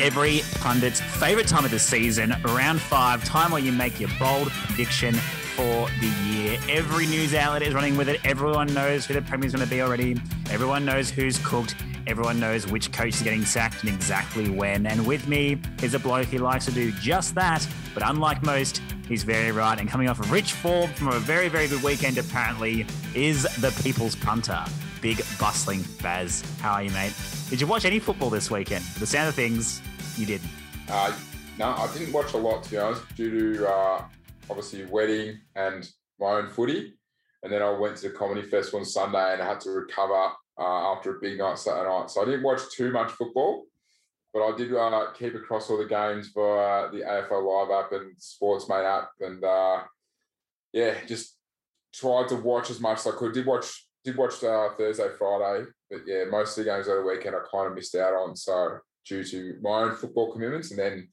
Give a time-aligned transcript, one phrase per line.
[0.00, 4.50] every pundit's favourite time of the season, round five, time where you make your bold
[4.50, 5.14] prediction
[5.56, 6.58] for the year.
[6.68, 8.20] Every news outlet is running with it.
[8.24, 10.16] Everyone knows who the Premier's going to be already.
[10.50, 11.74] Everyone knows who's cooked.
[12.06, 14.86] Everyone knows which coach is getting sacked and exactly when.
[14.86, 18.80] And with me is a bloke who likes to do just that, but unlike most,
[19.08, 19.78] he's very right.
[19.78, 23.78] And coming off a rich form from a very, very good weekend, apparently, is the
[23.82, 24.64] people's punter,
[25.02, 26.42] big bustling Baz.
[26.60, 27.12] How are you, mate?
[27.50, 28.84] Did you watch any football this weekend?
[28.98, 29.82] The sound of things,
[30.18, 30.50] you didn't.
[30.88, 31.14] Uh,
[31.58, 34.04] no, I didn't watch a lot to be honest, due to uh,
[34.50, 36.94] obviously wedding and my own footy.
[37.42, 40.32] And then I went to the comedy festival on Sunday and I had to recover
[40.58, 42.10] uh, after a big night Saturday night.
[42.10, 43.66] So I didn't watch too much football,
[44.34, 48.16] but I did uh, keep across all the games via the AFL Live app and
[48.16, 49.82] Sportsmate app, and uh,
[50.72, 51.36] yeah, just
[51.94, 53.32] tried to watch as much as I could.
[53.32, 57.08] Did watch did watch uh, Thursday, Friday, but yeah, most of the games over the
[57.08, 58.36] weekend I kind of missed out on.
[58.36, 61.08] So due to my own football commitments and then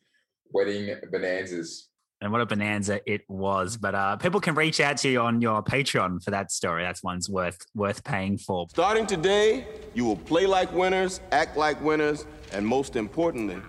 [0.52, 1.90] wedding bonanzas.
[2.22, 3.76] And what a bonanza it was!
[3.76, 6.82] But uh, people can reach out to you on your Patreon for that story.
[6.82, 8.68] That's one's worth worth paying for.
[8.70, 13.62] Starting today, you will play like winners, act like winners, and most importantly,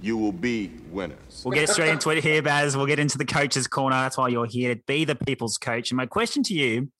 [0.00, 1.42] you will be winners.
[1.44, 2.76] We'll get straight into it here, Baz.
[2.76, 3.96] We'll get into the coach's corner.
[3.96, 5.92] That's why you're here to be the people's coach.
[5.92, 6.90] And my question to you,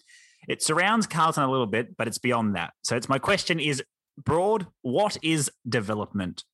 [0.48, 2.74] it surrounds Carlton a little bit, but it's beyond that.
[2.82, 3.82] So it's my question is
[4.16, 4.68] broad.
[4.82, 6.44] What is development?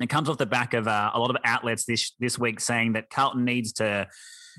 [0.00, 2.94] It comes off the back of uh, a lot of outlets this this week saying
[2.94, 4.08] that Carlton needs to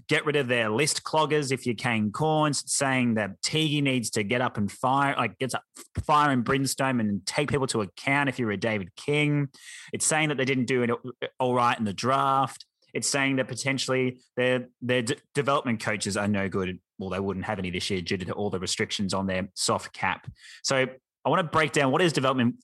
[0.07, 4.23] get rid of their list cloggers if you're Kane Cornes, saying that Teague needs to
[4.23, 5.63] get up and fire, like gets up
[6.05, 9.49] fire and brimstone and take people to account if you're a David King.
[9.93, 10.91] It's saying that they didn't do it
[11.39, 12.65] all right in the draft.
[12.93, 16.79] It's saying that potentially their their d- development coaches are no good.
[16.97, 19.91] Well, they wouldn't have any this year due to all the restrictions on their soft
[19.91, 20.27] cap.
[20.63, 20.87] So
[21.25, 22.55] I want to break down what is development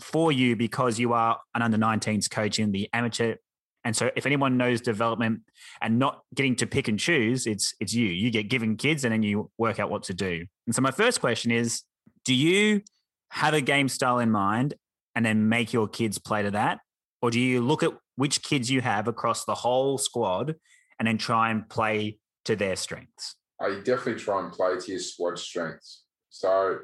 [0.00, 3.36] for you because you are an under 19s coach in the amateur.
[3.84, 5.42] And so if anyone knows development
[5.80, 8.08] and not getting to pick and choose, it's it's you.
[8.08, 10.44] You get given kids and then you work out what to do.
[10.66, 11.82] And so my first question is,
[12.24, 12.82] do you
[13.30, 14.74] have a game style in mind
[15.14, 16.80] and then make your kids play to that?
[17.22, 20.56] Or do you look at which kids you have across the whole squad
[20.98, 23.36] and then try and play to their strengths?
[23.60, 26.02] I definitely try and play to your squad strengths.
[26.30, 26.78] So,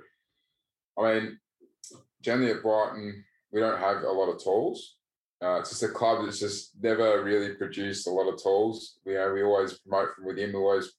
[0.98, 1.38] I mean,
[2.22, 4.96] generally at Brighton, we don't have a lot of tools.
[5.42, 8.98] Uh, it's just a club that's just never really produced a lot of tools.
[9.04, 10.52] You know, we always promote from within.
[10.52, 10.92] We always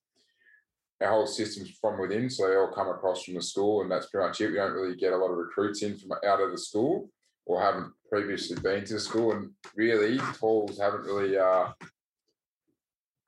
[1.01, 4.07] our whole system's from within, so they all come across from the school, and that's
[4.07, 4.49] pretty much it.
[4.49, 7.09] We don't really get a lot of recruits in from out of the school
[7.45, 11.71] or haven't previously been to the school, and really tools haven't really uh,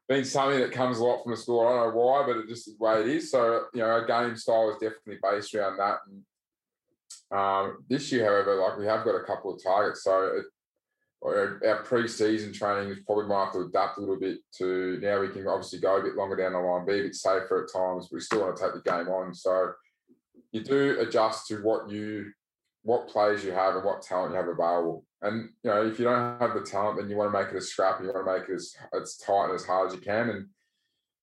[0.07, 1.67] been something that comes a lot from the school.
[1.67, 3.31] I don't know why, but it just is the way it is.
[3.31, 6.21] So you know, our game style is definitely based around that, and
[7.35, 10.45] um, this year, however, like we have got a couple of targets, so it,
[11.23, 15.19] our pre-season training is probably might have to adapt a little bit to now.
[15.19, 17.73] We can obviously go a bit longer down the line, be a bit safer at
[17.73, 19.33] times, but we still want to take the game on.
[19.33, 19.71] So
[20.51, 22.31] you do adjust to what you,
[22.83, 25.03] what players you have, and what talent you have available.
[25.21, 27.57] And you know, if you don't have the talent, then you want to make it
[27.57, 28.03] as scrappy.
[28.03, 30.29] You want to make it as, as tight and as hard as you can.
[30.29, 30.47] And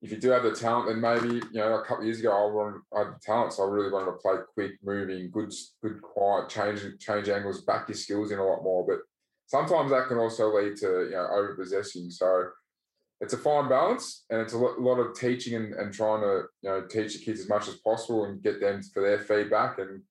[0.03, 2.53] if you do have the talent, then maybe you know a couple years ago I
[2.53, 6.03] wanted I had the talent, so I really wanted to play quick, moving, good, good,
[6.03, 8.85] quiet, change change angles, back your skills in a lot more.
[8.85, 8.99] But
[9.47, 12.11] sometimes that can also lead to you know over possessing.
[12.11, 12.49] So
[13.21, 16.71] it's a fine balance, and it's a lot of teaching and, and trying to you
[16.71, 20.03] know teach the kids as much as possible and get them for their feedback and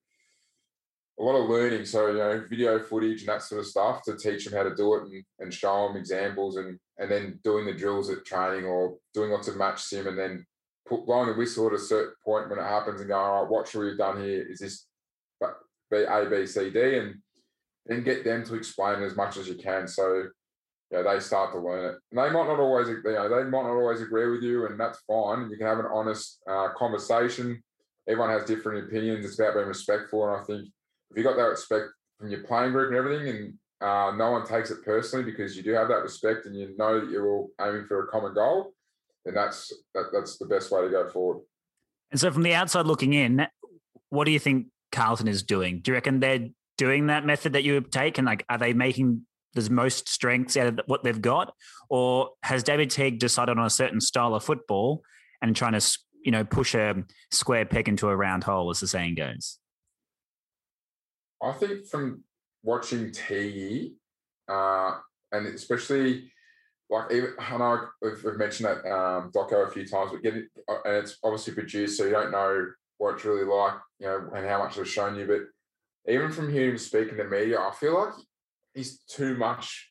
[1.18, 1.84] a lot of learning.
[1.84, 4.74] So, you know, video footage and that sort of stuff to teach them how to
[4.74, 8.64] do it and, and show them examples and and then doing the drills at training
[8.64, 10.46] or doing lots of match sim and then
[10.86, 13.50] put blowing the whistle at a certain point when it happens and going, all right,
[13.50, 14.46] what should we have done here?
[14.48, 14.86] Is this
[15.92, 16.96] A, B, C, D?
[16.98, 17.14] And
[17.86, 19.88] then get them to explain as much as you can.
[19.88, 20.28] So,
[20.90, 21.96] yeah, they start to learn it.
[22.10, 24.78] And they might not always, you know, they might not always agree with you, and
[24.78, 25.48] that's fine.
[25.50, 27.62] You can have an honest uh, conversation.
[28.08, 29.24] Everyone has different opinions.
[29.24, 30.28] It's about being respectful.
[30.28, 30.68] And I think
[31.12, 31.86] if you got that respect
[32.18, 33.54] from your playing group and everything, and
[33.86, 37.00] uh, no one takes it personally because you do have that respect and you know
[37.00, 38.72] that you're all aiming for a common goal,
[39.24, 41.42] then that's that, that's the best way to go forward.
[42.10, 43.46] And so, from the outside looking in,
[44.08, 45.80] what do you think Carlton is doing?
[45.80, 46.48] Do you reckon they're
[46.78, 50.66] doing that method that you take, and like, are they making the most strengths out
[50.66, 51.54] of what they've got,
[51.90, 55.02] or has David Teague decided on a certain style of football
[55.42, 58.86] and trying to, you know, push a square peg into a round hole, as the
[58.86, 59.58] saying goes?
[61.42, 62.22] I think from
[62.62, 63.94] watching TE,
[64.48, 64.98] uh,
[65.32, 66.30] and especially
[66.90, 70.76] like even I know we've, mentioned that um, doco a few times, but getting uh,
[70.84, 72.66] and it's obviously produced, so you don't know
[72.98, 75.26] what it's really like, you know, and how much they've shown you.
[75.26, 78.14] But even from hearing him speak in the media, I feel like
[78.74, 79.90] he's too much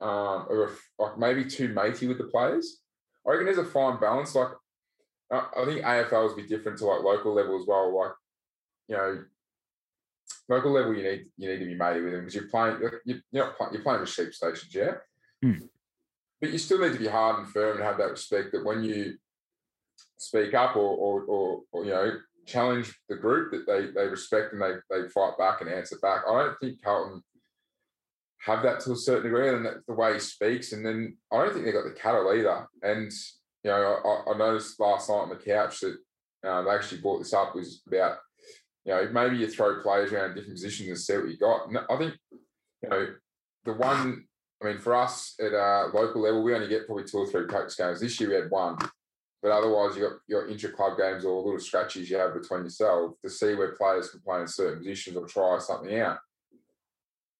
[0.00, 2.80] um, are like maybe too matey with the players.
[3.26, 4.34] I reckon there's a fine balance.
[4.34, 4.48] Like
[5.32, 7.96] I think AFL a bit different to like local level as well.
[7.96, 8.12] Like
[8.88, 9.24] you know,
[10.48, 13.22] local level you need you need to be matey with them because you're playing you're,
[13.32, 14.94] not you're playing with sheep stations, yeah.
[15.42, 15.66] Hmm.
[16.40, 18.82] But you still need to be hard and firm and have that respect that when
[18.84, 19.18] you
[20.16, 22.12] speak up or or, or, or you know
[22.46, 26.22] challenge the group that they they respect and they they fight back and answer back.
[26.28, 27.22] I don't think Carlton
[28.40, 30.72] have that to a certain degree, and that's the way he speaks.
[30.72, 32.66] And then I don't think they got the cattle either.
[32.82, 33.12] And
[33.64, 35.96] you know, I, I noticed last night on the couch that
[36.48, 38.18] um, they actually brought this up was about
[38.88, 41.68] you know maybe you throw players around different positions and see what you got.
[41.68, 42.14] And I think
[42.82, 43.06] you know
[43.64, 44.24] the one.
[44.60, 47.46] I mean, for us at a local level, we only get probably two or three
[47.46, 48.00] coach games.
[48.00, 48.76] This year we had one,
[49.40, 53.12] but otherwise you got your intra club games or little scratches you have between yourself
[53.22, 56.18] to see where players can play in certain positions or try something out.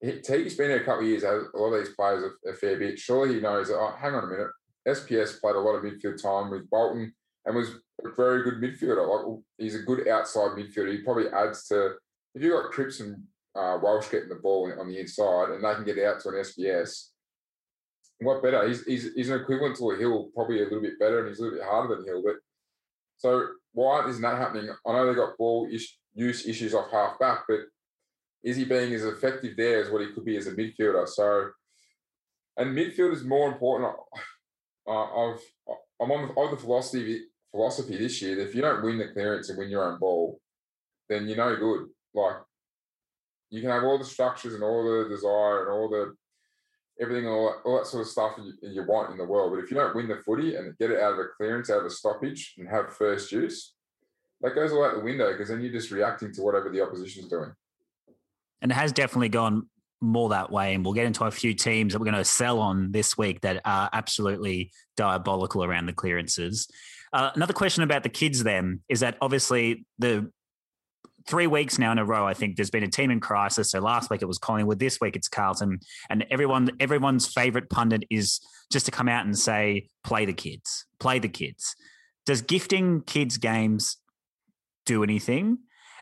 [0.00, 1.24] Teague's been here a couple of years.
[1.24, 3.00] A lot of these players a, a fair bit.
[3.00, 3.78] Surely he knows that.
[3.78, 4.50] Oh, hang on a minute.
[4.86, 7.12] SPS played a lot of midfield time with Bolton
[7.44, 7.70] and was
[8.04, 9.06] a very good midfielder.
[9.08, 10.92] Like he's a good outside midfielder.
[10.92, 11.96] He probably adds to
[12.34, 13.22] if you've got Cripps and
[13.54, 13.78] uh,
[14.10, 17.08] getting the ball on the inside and they can get out to an SPS.
[18.20, 18.66] What better?
[18.66, 21.38] He's, he's, he's an equivalent to a Hill, probably a little bit better, and he's
[21.38, 22.22] a little bit harder than Hill.
[22.24, 22.36] But
[23.16, 24.70] so why isn't that happening?
[24.86, 27.60] I know they got ball use issues off half back, but
[28.42, 31.08] is he being as effective there as what he could be as a midfielder?
[31.08, 31.50] So,
[32.56, 33.92] and midfield is more important.
[34.88, 35.40] I've
[36.00, 39.08] I'm on the, on the philosophy philosophy this year that if you don't win the
[39.08, 40.38] clearance and win your own ball,
[41.08, 41.86] then you're no good.
[42.14, 42.36] Like
[43.50, 46.14] you can have all the structures and all the desire and all the
[47.00, 49.52] everything, all that, all that sort of stuff you, you want in the world.
[49.52, 51.80] But if you don't win the footy and get it out of a clearance, out
[51.80, 53.74] of a stoppage, and have first use,
[54.40, 57.28] that goes all out the window because then you're just reacting to whatever the opposition's
[57.28, 57.52] doing
[58.60, 59.66] and it has definitely gone
[60.00, 60.74] more that way.
[60.74, 63.40] And we'll get into a few teams that we're going to sell on this week
[63.42, 66.68] that are absolutely diabolical around the clearances.
[67.12, 70.30] Uh, another question about the kids then is that obviously the
[71.26, 73.70] three weeks now in a row, I think there's been a team in crisis.
[73.70, 75.80] So last week it was Collingwood, this week it's Carlton,
[76.10, 78.40] and everyone everyone's favorite pundit is
[78.72, 81.74] just to come out and say, "Play the kids, play the kids."
[82.26, 83.96] Does gifting kids games
[84.84, 85.58] do anything?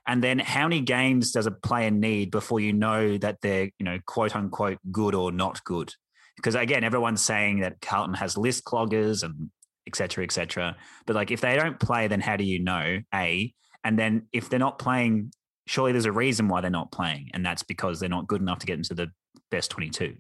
[0.07, 3.85] And then how many games does a player need before you know that they're, you
[3.85, 5.93] know, quote unquote good or not good?
[6.37, 9.51] Because again, everyone's saying that Carlton has list cloggers and
[9.87, 10.77] et cetera, et cetera.
[11.07, 13.01] But like if they don't play, then how do you know?
[13.15, 13.53] A.
[13.85, 15.33] And then if they're not playing,
[15.67, 17.31] surely there's a reason why they're not playing.
[17.35, 19.09] And that's because they're not good enough to get into the
[19.51, 20.15] best 22.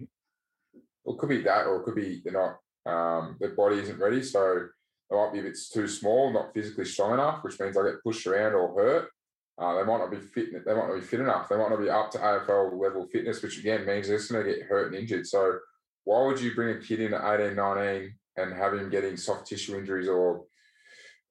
[1.05, 2.59] Well, it could be that, or it could be they're not,
[2.93, 4.23] um, their body isn't ready.
[4.23, 4.69] So
[5.11, 8.03] it might be if it's too small, not physically strong enough, which means I get
[8.03, 9.11] pushed around or hurt.
[9.59, 10.65] Uh, they might not be fit.
[10.65, 11.49] They might not be fit enough.
[11.49, 14.45] They might not be up to AFL level fitness, which again means they're just going
[14.45, 15.27] to get hurt and injured.
[15.27, 15.59] So
[16.05, 19.47] why would you bring a kid in at 18, 19 and have him getting soft
[19.47, 20.45] tissue injuries or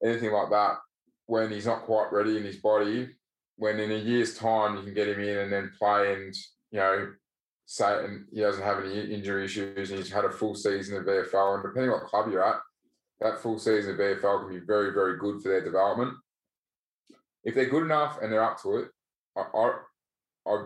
[0.04, 0.78] anything like that
[1.28, 3.10] when he's not quite ready in his body?
[3.58, 6.36] When in a year's time you can get him in and then play and
[6.72, 7.14] you know
[7.68, 11.06] say and he doesn't have any injury issues and he's had a full season of
[11.06, 12.60] VFL and depending on what club you're at,
[13.22, 16.16] that full season of VFL can be very very good for their development
[17.46, 18.90] if they're good enough and they're up to it,
[19.38, 19.72] I, I,
[20.48, 20.66] I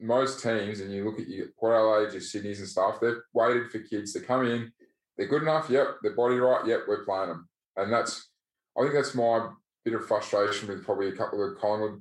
[0.00, 3.70] most teams, and you look at your Port Adelaide, your Sydney's and stuff, they've waited
[3.70, 4.70] for kids to come in.
[5.16, 5.68] They're good enough.
[5.68, 5.96] Yep.
[6.02, 6.64] Their body right.
[6.64, 6.82] Yep.
[6.86, 7.48] We're playing them.
[7.76, 8.28] And that's,
[8.76, 9.48] I think that's my
[9.84, 12.00] bit of frustration with probably a couple of Collingwood.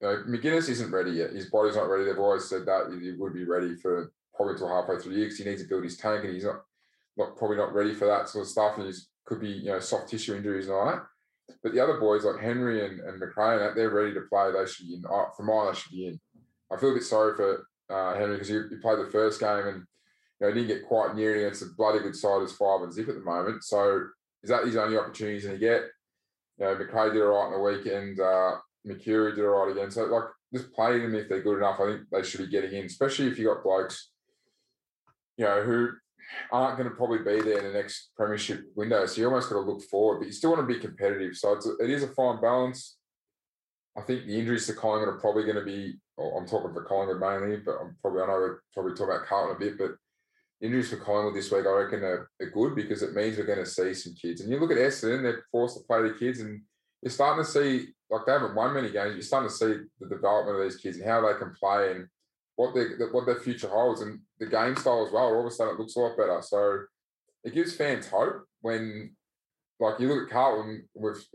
[0.00, 1.32] You know, McInnes isn't ready yet.
[1.32, 2.04] His body's not ready.
[2.04, 5.26] They've always said that he would be ready for probably until halfway through the year
[5.26, 6.62] because he needs to build his tank and he's not,
[7.16, 8.78] not probably not ready for that sort of stuff.
[8.78, 11.02] And he's could be, you know, soft tissue injuries and all that.
[11.62, 14.50] But the other boys like Henry and, and Macrae, they're ready to play.
[14.52, 15.02] They should be in.
[15.02, 16.20] For mine, they should be in.
[16.72, 19.66] I feel a bit sorry for uh, Henry because he, he, played the first game
[19.66, 19.84] and
[20.40, 23.08] you know, didn't get quite near against a bloody good side as five and zip
[23.08, 23.62] at the moment.
[23.64, 24.06] So
[24.42, 25.84] is that his only opportunity he's going to get?
[26.58, 28.20] You know, Macrae did all right on the weekend.
[28.20, 29.90] Uh, Mercuri did all right again.
[29.90, 31.80] So like, just play them if they're good enough.
[31.80, 34.10] I think they should be getting in, especially if you got blokes,
[35.36, 35.90] you know, who
[36.50, 39.04] aren't going to probably be there in the next premiership window.
[39.06, 41.36] So you almost got to look forward, but you still want to be competitive.
[41.36, 42.96] So it's a, it is a fine balance.
[43.96, 45.94] I think the injuries to Collingwood are probably going to be.
[46.16, 49.26] Well, I'm talking for Collingwood mainly, but I'm probably I know we're probably talk about
[49.26, 49.92] Carlton a bit, but
[50.60, 53.58] injuries for Collingwood this week I reckon are, are good because it means we're going
[53.58, 54.40] to see some kids.
[54.40, 56.62] And you look at Essendon, they're forced to play the kids, and
[57.02, 59.14] you're starting to see like they haven't won many games.
[59.14, 62.06] You're starting to see the development of these kids and how they can play and
[62.56, 65.26] what their what their future holds and the game style as well.
[65.26, 66.40] All of a sudden, it looks a lot better.
[66.42, 66.80] So
[67.42, 69.14] it gives fans hope when,
[69.80, 71.26] like, you look at Carlton with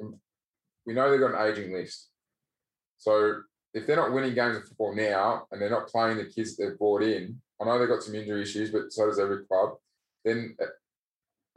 [0.86, 2.10] we know they've got an aging list.
[2.98, 3.42] So
[3.74, 6.66] if they're not winning games of football now and they're not playing the kids that
[6.66, 9.76] they've brought in, I know they've got some injury issues, but so does every club.
[10.26, 10.56] then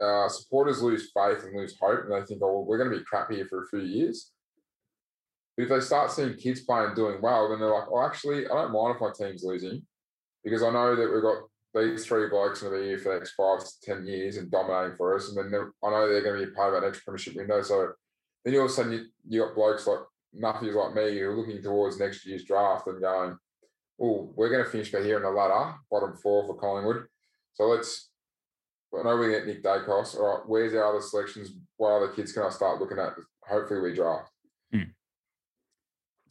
[0.01, 2.97] uh, supporters lose faith and lose hope, and they think, oh, well, we're going to
[2.97, 4.31] be crap here for a few years.
[5.55, 8.49] But if they start seeing kids playing doing well, then they're like, oh, actually, I
[8.49, 9.83] don't mind if my team's losing
[10.43, 11.43] because I know that we've got
[11.73, 14.51] these three blokes going to be here for the next five to 10 years and
[14.51, 15.29] dominating for us.
[15.29, 17.61] And then I know they're going to be part of that next premiership window.
[17.61, 17.93] So
[18.43, 19.99] then all of a sudden you, you got blokes like
[20.35, 23.37] nuffies like me who are looking towards next year's draft and going,
[24.01, 27.05] oh, we're going to finish for here in the ladder, bottom four for Collingwood.
[27.53, 28.09] So let's,
[28.97, 30.15] I know we get Nick Daicos.
[30.15, 31.51] All right, where's our other selections?
[31.77, 33.13] What other kids can I start looking at?
[33.47, 34.32] Hopefully we draft.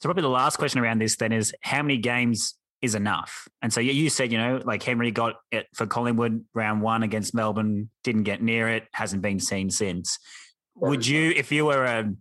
[0.03, 3.47] So probably the last question around this then is how many games is enough?
[3.63, 7.37] And so you said, you know, like Henry got it for Collingwood round one against
[7.37, 10.19] Melbourne, didn't get near it, hasn't been seen since.
[10.75, 12.17] Would you, if you were um,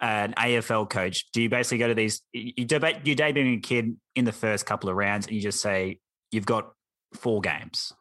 [0.00, 2.22] a an AFL coach, do you basically go to these?
[2.32, 5.60] You debate you debuting a kid in the first couple of rounds, and you just
[5.60, 5.98] say
[6.30, 6.70] you've got
[7.14, 7.92] four games.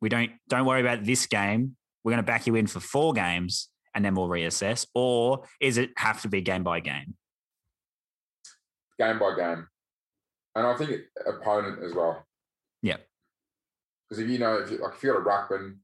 [0.00, 1.76] We don't don't worry about this game.
[2.04, 4.86] We're going to back you in for four games, and then we'll reassess.
[4.94, 7.16] Or is it have to be game by game?
[8.98, 9.66] Game by game,
[10.54, 12.26] and I think opponent as well.
[12.82, 12.98] Yeah,
[14.08, 15.76] because if you know if you like if you got a ruckman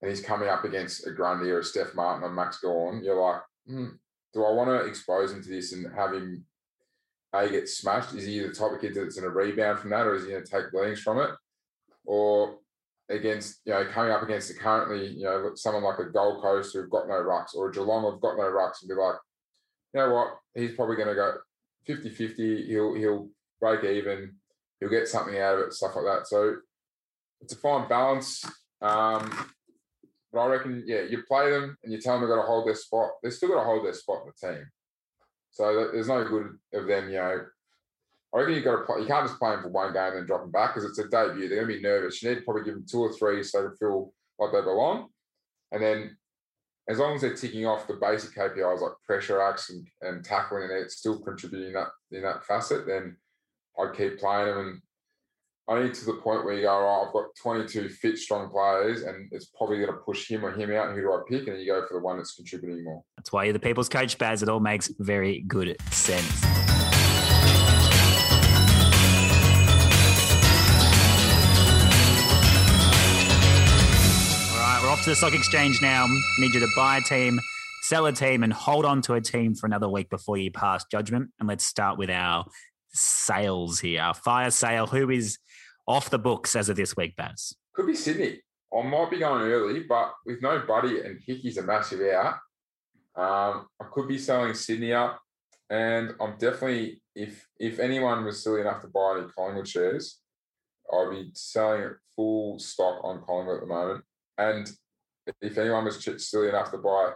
[0.00, 3.20] and he's coming up against a Grundy or a Steph Martin or Max Gawn, you're
[3.20, 3.88] like, hmm,
[4.32, 6.44] do I want to expose him to this and have him
[7.32, 8.14] a get smashed?
[8.14, 10.30] Is he the type of kid that's going to rebound from that, or is he
[10.30, 11.30] going to take learnings from it?
[12.04, 12.58] Or
[13.08, 16.74] against you know coming up against the currently you know someone like a Gold Coast
[16.74, 19.16] who've got no rucks or a Geelong who've got no rucks and be like,
[19.94, 21.34] you know what, he's probably going to go
[21.88, 22.66] 50-50.
[22.66, 23.28] He'll he'll
[23.60, 24.34] break even.
[24.80, 26.26] He'll get something out of it, stuff like that.
[26.26, 26.56] So
[27.40, 28.44] it's a fine balance.
[28.82, 29.50] Um,
[30.32, 32.66] but I reckon, yeah, you play them and you tell them they've got to hold
[32.66, 33.10] their spot.
[33.22, 34.66] They've still got to hold their spot in the team.
[35.50, 37.40] So there's no good of them, you know.
[38.34, 39.00] I reckon you got to play.
[39.00, 40.98] You can't just play them for one game and then drop them back because it's
[40.98, 41.48] a debut.
[41.48, 42.22] They're going to be nervous.
[42.22, 45.08] You need to probably give them two or three so they feel like they belong.
[45.72, 46.16] And then
[46.88, 50.64] as long as they're ticking off the basic KPIs like pressure acts and, and tackling
[50.64, 53.16] and it's still contributing that in that facet, then
[53.78, 54.82] I'd keep playing them and
[55.68, 59.28] only to the point where you go, oh, I've got 22 fit, strong players, and
[59.32, 60.88] it's probably going to push him or him out.
[60.88, 61.48] And who do I pick?
[61.48, 63.02] And you go for the one that's contributing more.
[63.16, 64.42] That's why you're the people's coach, Baz.
[64.42, 66.75] It all makes very good sense.
[75.06, 76.04] To the stock exchange now.
[76.40, 77.38] Need you to buy a team,
[77.82, 80.84] sell a team, and hold on to a team for another week before you pass
[80.90, 81.30] judgment.
[81.38, 82.44] And let's start with our
[82.88, 84.02] sales here.
[84.02, 84.88] Our fire sale.
[84.88, 85.38] Who is
[85.86, 87.54] off the books as of this week, Baz?
[87.72, 88.40] Could be Sydney.
[88.76, 92.34] I might be going early, but with no buddy and Hickey's a massive out,
[93.14, 95.20] um, I could be selling Sydney up.
[95.70, 100.18] And I'm definitely, if if anyone was silly enough to buy any Collingwood shares,
[100.92, 104.04] I'd be selling full stock on Collingwood at the moment.
[104.36, 104.68] And
[105.40, 107.12] if anyone was silly enough to buy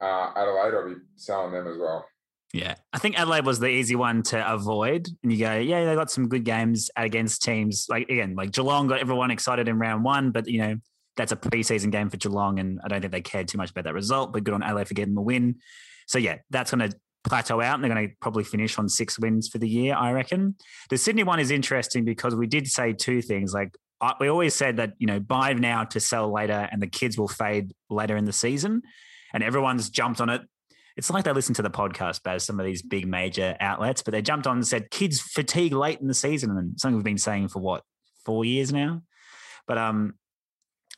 [0.00, 2.06] uh, Adelaide, I'd be selling them as well.
[2.52, 5.08] Yeah, I think Adelaide was the easy one to avoid.
[5.22, 8.86] And you go, yeah, they got some good games against teams like again, like Geelong
[8.86, 10.76] got everyone excited in round one, but you know
[11.16, 13.84] that's a preseason game for Geelong, and I don't think they cared too much about
[13.84, 14.32] that result.
[14.32, 15.56] But good on Adelaide for getting the win.
[16.06, 19.18] So yeah, that's going to plateau out, and they're going to probably finish on six
[19.18, 20.54] wins for the year, I reckon.
[20.88, 23.52] The Sydney one is interesting because we did say two things.
[23.52, 23.76] Like
[24.20, 27.28] we always said that you know buy now to sell later, and the kids will
[27.28, 28.82] fade later in the season,
[29.32, 30.42] and everyone's jumped on it
[30.96, 34.12] it's like they listen to the podcast, Baz, some of these big major outlets, but
[34.12, 37.18] they jumped on and said kids fatigue late in the season, and something we've been
[37.18, 37.82] saying for what
[38.24, 39.02] four years now.
[39.66, 40.14] But um,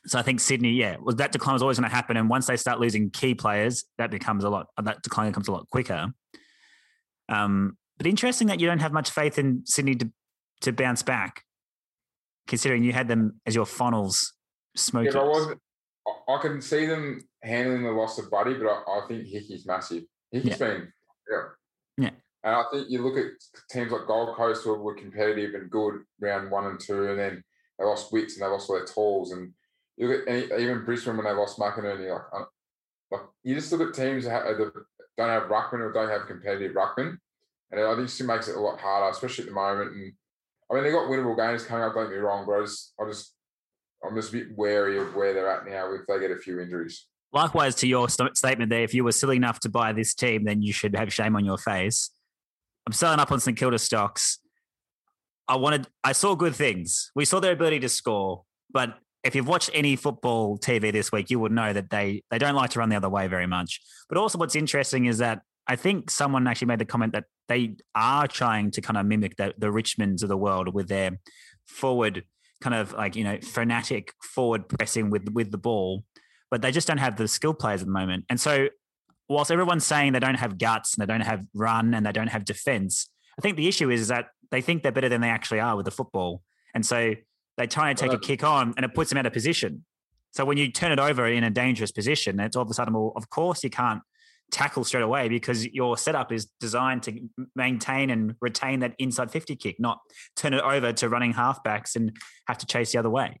[0.05, 2.47] so I think Sydney, yeah, well, that decline is always going to happen, and once
[2.47, 4.67] they start losing key players, that becomes a lot.
[4.81, 6.07] That decline comes a lot quicker.
[7.27, 10.09] Um, but interesting that you don't have much faith in Sydney to
[10.61, 11.43] to bounce back,
[12.49, 14.33] considering you had them as your funnels
[14.75, 15.13] smoking.
[15.13, 15.59] Yeah, I wasn't.
[16.27, 20.03] I can see them handling the loss of Buddy, but I, I think Hickey's massive.
[20.31, 20.57] Hickey's yeah.
[20.57, 20.93] been,
[21.31, 21.43] yeah.
[21.97, 22.09] Yeah.
[22.43, 23.31] And I think you look at
[23.69, 27.43] teams like Gold Coast who were competitive and good round one and two, and then
[27.77, 29.31] they lost Witts and they lost all their tools.
[29.31, 29.53] And
[29.97, 32.45] you look at even Brisbane when they lost McInerney, like, uh,
[33.11, 34.43] like you just look at teams that,
[35.17, 37.17] don't have ruckman or don't have competitive ruckman,
[37.71, 39.91] and I think it makes it a lot harder, especially at the moment.
[39.91, 40.13] And
[40.69, 41.93] I mean, they got winnable games coming up.
[41.95, 43.33] Don't get me wrong, but I just, I just
[44.05, 46.59] I'm just a bit wary of where they're at now if they get a few
[46.59, 47.05] injuries.
[47.31, 50.45] Likewise, to your st- statement there, if you were silly enough to buy this team,
[50.45, 52.09] then you should have shame on your face.
[52.87, 54.39] I'm selling up on St Kilda stocks.
[55.47, 57.11] I wanted, I saw good things.
[57.15, 61.29] We saw their ability to score, but if you've watched any football TV this week,
[61.29, 63.81] you would know that they they don't like to run the other way very much.
[64.07, 67.75] But also, what's interesting is that I think someone actually made the comment that they
[67.93, 71.19] are trying to kind of mimic the, the Richmonds of the world with their
[71.67, 72.23] forward
[72.59, 76.03] kind of like you know frenetic forward pressing with with the ball,
[76.49, 78.25] but they just don't have the skill players at the moment.
[78.29, 78.69] And so,
[79.29, 82.27] whilst everyone's saying they don't have guts and they don't have run and they don't
[82.27, 83.07] have defense,
[83.37, 85.85] I think the issue is that they think they're better than they actually are with
[85.85, 86.41] the football,
[86.73, 87.13] and so
[87.57, 89.85] they try and take a kick on, and it puts them out of position.
[90.31, 92.93] So when you turn it over in a dangerous position, it's all of a sudden,
[92.93, 94.01] well, of course you can't
[94.51, 99.55] tackle straight away because your setup is designed to maintain and retain that inside 50
[99.55, 99.99] kick, not
[100.35, 102.15] turn it over to running halfbacks and
[102.47, 103.39] have to chase the other way.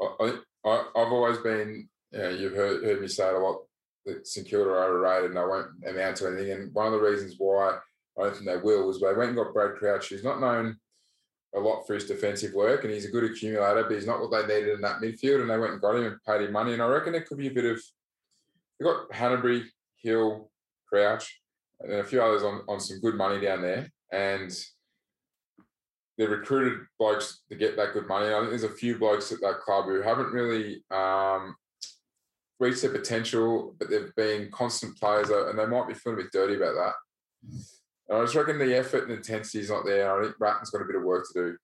[0.00, 3.62] I, have always been, you know, you've heard, heard me say it a lot
[4.06, 6.52] that St Kilda are overrated and I won't amount to anything.
[6.52, 7.78] And one of the reasons why
[8.18, 10.76] I don't think they will was they went and got Brad Crouch, who's not known
[11.54, 14.30] a lot for his defensive work and he's a good accumulator, but he's not what
[14.30, 15.42] they needed in that midfield.
[15.42, 16.72] And they went and got him and paid him money.
[16.72, 17.82] And I reckon it could be a bit of
[18.80, 19.64] We've got Hannebery,
[20.02, 20.50] Hill,
[20.88, 21.40] Crouch,
[21.80, 23.90] and a few others on, on some good money down there.
[24.10, 24.50] And
[26.16, 28.28] they're recruited blokes to get that good money.
[28.28, 31.54] I think there's a few blokes at that club who haven't really um,
[32.58, 36.32] reached their potential, but they've been constant players, and they might be feeling a bit
[36.32, 36.94] dirty about that.
[38.08, 40.14] And I just reckon the effort and intensity is not there.
[40.14, 41.56] I think Ratten's got a bit of work to do.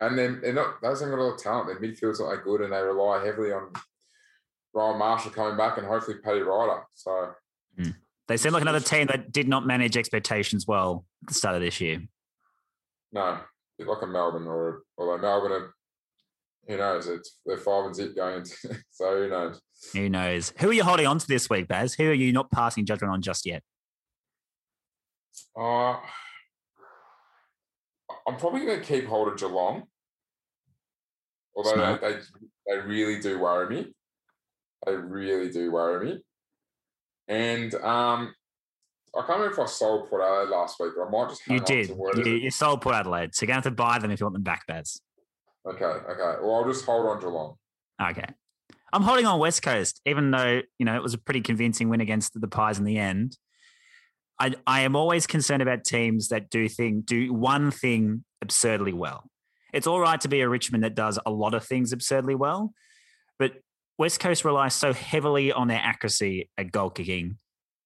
[0.00, 1.66] And then they're not, they haven't got a lot of talent.
[1.66, 3.72] Their midfield's not that good, and they rely heavily on
[4.74, 6.82] Rowan Marshall coming back and hopefully Paddy Ryder.
[6.94, 7.32] So
[7.78, 7.94] mm.
[8.26, 11.62] they seem like another team that did not manage expectations well at the start of
[11.62, 12.02] this year.
[13.12, 13.40] No,
[13.78, 15.74] like a Melbourne or although Melbourne are,
[16.66, 17.06] who knows?
[17.06, 18.44] It's they're five and zip going,
[18.90, 19.60] so who knows?
[19.94, 20.52] Who knows?
[20.58, 21.94] Who are you holding on to this week, Baz?
[21.94, 23.62] Who are you not passing judgment on just yet?
[25.58, 25.96] Uh,
[28.26, 29.84] I'm probably going to keep hold of Geelong,
[31.56, 32.18] although they, they,
[32.66, 33.94] they really do worry me.
[34.86, 36.22] They really do worry me.
[37.28, 38.34] And um,
[39.14, 41.60] I can't remember if I sold Port Adelaide last week, but I might just You
[41.60, 41.88] did.
[41.88, 43.34] You, you, sold Port Adelaide.
[43.34, 45.00] So you're going to have to buy them if you want them back, Baz.
[45.66, 45.84] Okay.
[45.84, 46.40] Okay.
[46.42, 47.56] Well, I'll just hold on Geelong.
[48.00, 48.26] Okay.
[48.92, 52.00] I'm holding on West Coast, even though, you know, it was a pretty convincing win
[52.00, 53.36] against the Pies in the end.
[54.40, 59.24] I, I am always concerned about teams that do thing do one thing absurdly well.
[59.72, 62.72] It's all right to be a Richmond that does a lot of things absurdly well,
[63.38, 63.54] but
[63.98, 67.38] West Coast relies so heavily on their accuracy at goal kicking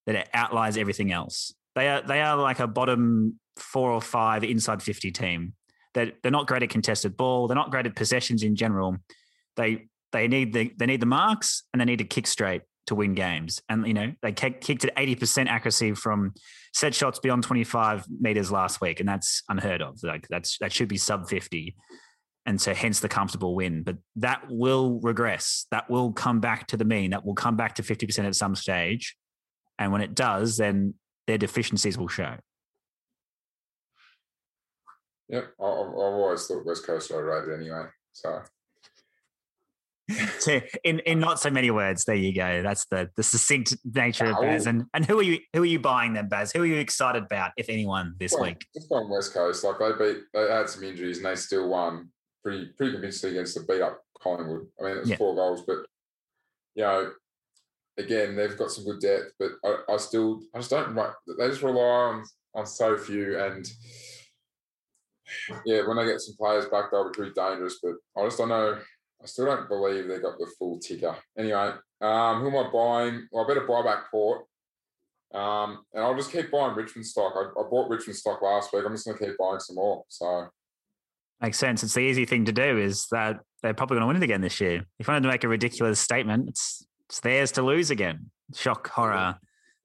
[0.06, 1.54] that it outlies everything else.
[1.74, 5.54] They are they are like a bottom four or five inside fifty team.
[5.94, 7.48] That they're not great at contested ball.
[7.48, 8.98] They're not great at possessions in general.
[9.56, 12.94] They they need the they need the marks and they need to kick straight to
[12.94, 13.60] win games.
[13.68, 16.34] And you know they kicked at eighty percent accuracy from
[16.74, 19.98] set shots beyond twenty five meters last week, and that's unheard of.
[20.02, 21.74] Like that's that should be sub fifty
[22.44, 23.82] and so hence the comfortable win.
[23.82, 25.66] But that will regress.
[25.70, 27.10] That will come back to the mean.
[27.10, 29.16] That will come back to 50% at some stage.
[29.78, 30.94] And when it does, then
[31.26, 32.36] their deficiencies will show.
[35.28, 37.86] Yep, I've always thought West Coast are overrated anyway.
[38.12, 38.42] So,
[40.40, 42.62] so in in not so many words, there you go.
[42.62, 44.66] That's the the succinct nature of Baz.
[44.66, 46.52] And and who are you who are you buying them, Baz?
[46.52, 48.66] Who are you excited about, if anyone, this well, week?
[48.74, 52.10] Just on West Coast, like they beat, they had some injuries and they still won
[52.42, 54.66] pretty pretty convincingly against the beat up Collingwood.
[54.80, 55.16] I mean, it was yeah.
[55.16, 55.78] four goals, but
[56.74, 57.10] you know,
[57.98, 61.62] again, they've got some good depth, but I, I still I just don't they just
[61.62, 62.24] rely on
[62.54, 63.66] on so few and
[65.64, 67.78] yeah, when they get some players back, they'll be pretty dangerous.
[67.82, 68.78] But I just don't know.
[69.22, 71.16] I still don't believe they got the full ticker.
[71.38, 73.28] Anyway, um, who am I buying?
[73.30, 74.44] Well, I better buy back Port.
[75.32, 77.32] Um, and I'll just keep buying Richmond stock.
[77.36, 78.82] I, I bought Richmond stock last week.
[78.84, 80.04] I'm just going to keep buying some more.
[80.08, 80.48] So
[81.42, 81.82] Makes sense.
[81.82, 82.78] It's the easy thing to do.
[82.78, 84.84] Is that they're probably going to win it again this year.
[84.98, 88.30] If you wanted to make a ridiculous statement, it's it's theirs to lose again.
[88.54, 89.38] Shock, horror.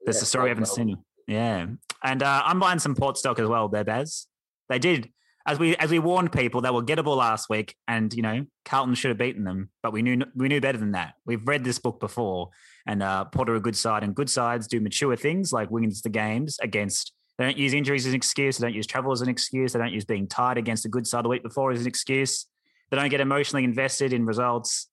[0.06, 0.98] That's yeah, the story we haven't seen.
[1.28, 1.66] Yeah,
[2.04, 4.28] and uh, I'm buying some port stock as well, Bebaz.
[4.70, 5.10] They did
[5.48, 8.94] as we as we warned people they were gettable last week, and you know Carlton
[8.94, 11.16] should have beaten them, but we knew we knew better than that.
[11.26, 12.50] We've read this book before,
[12.86, 15.92] and uh, Port are a good side, and good sides do mature things like winning
[16.04, 18.58] the games against they don't use injuries as an excuse.
[18.58, 19.74] They don't use travel as an excuse.
[19.74, 22.48] They don't use being tired against a good side the week before as an excuse.
[22.90, 24.88] They don't get emotionally invested in results.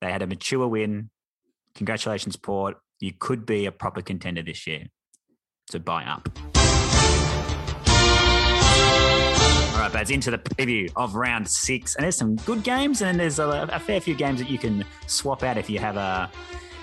[0.00, 1.10] They had a mature win.
[1.74, 2.76] Congratulations, Port.
[2.98, 4.86] You could be a proper contender this year.
[5.70, 6.28] So buy up.
[9.72, 11.94] All right, Baz, into the preview of round six.
[11.94, 14.84] And there's some good games, and there's a, a fair few games that you can
[15.06, 16.30] swap out if you have a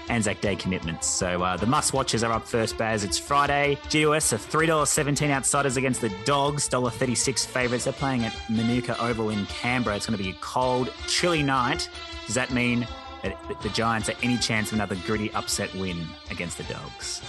[0.09, 1.07] Anzac Day commitments.
[1.07, 3.03] So uh, the must watches are up first, Baz.
[3.03, 3.77] It's Friday.
[3.83, 7.85] GWS are $3.17 outsiders against the Dogs, $1.36 favourites.
[7.85, 9.95] They're playing at Manuka Oval in Canberra.
[9.95, 11.89] It's going to be a cold, chilly night.
[12.25, 12.87] Does that mean
[13.23, 17.21] that the Giants are any chance of another gritty upset win against the Dogs?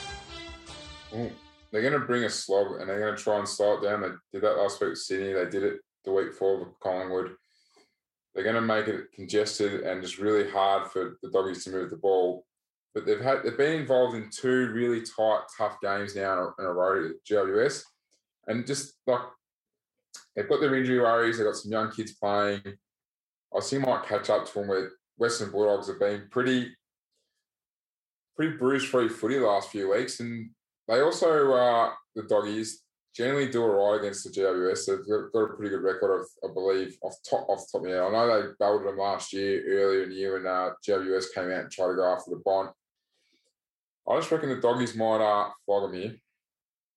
[1.15, 1.31] Ooh,
[1.71, 4.03] they're going to bring a slog and they're going to try and slow it down.
[4.03, 5.33] They did that last week with Sydney.
[5.33, 7.35] They did it the week before with Collingwood.
[8.35, 11.91] they're going to make it congested and just really hard for the doggies to move
[11.91, 12.45] the ball.
[12.95, 16.73] But they've had they've been involved in two really tight, tough games now in a
[16.73, 17.83] row at GWS,
[18.47, 19.21] and just like
[20.35, 21.39] they've got their injury worries.
[21.39, 22.63] They've got some young kids playing.
[23.57, 26.75] I think might catch up to them where Western Bulldogs have been pretty
[28.37, 30.51] pretty bruise free footy last few weeks, and
[30.87, 32.83] they also uh, the doggies
[33.19, 34.87] generally do all right against the GWS.
[34.87, 37.91] They've got a pretty good record, of, I believe, off top off top of my
[37.91, 38.01] head.
[38.01, 41.51] I know they battled them last year, earlier in the year, when uh, GWS came
[41.51, 42.71] out and tried to go after the bond.
[44.09, 46.15] I just reckon the doggies might uh, flog them here.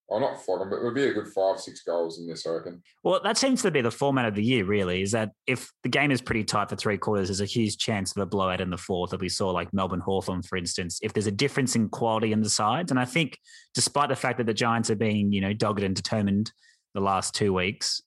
[0.08, 2.46] Well, not flog them, but it would be a good five, six goals in this,
[2.46, 2.84] I reckon.
[3.02, 5.90] Well, that seems to be the format of the year, really, is that if the
[5.90, 8.70] game is pretty tight for three quarters, there's a huge chance of a blowout in
[8.70, 11.88] the fourth that we saw, like Melbourne Hawthorn, for instance, if there's a difference in
[11.88, 12.92] quality in the sides.
[12.92, 13.38] And I think
[13.74, 16.52] despite the fact that the Giants are being, you know, dogged and determined
[16.94, 18.02] the last two weeks,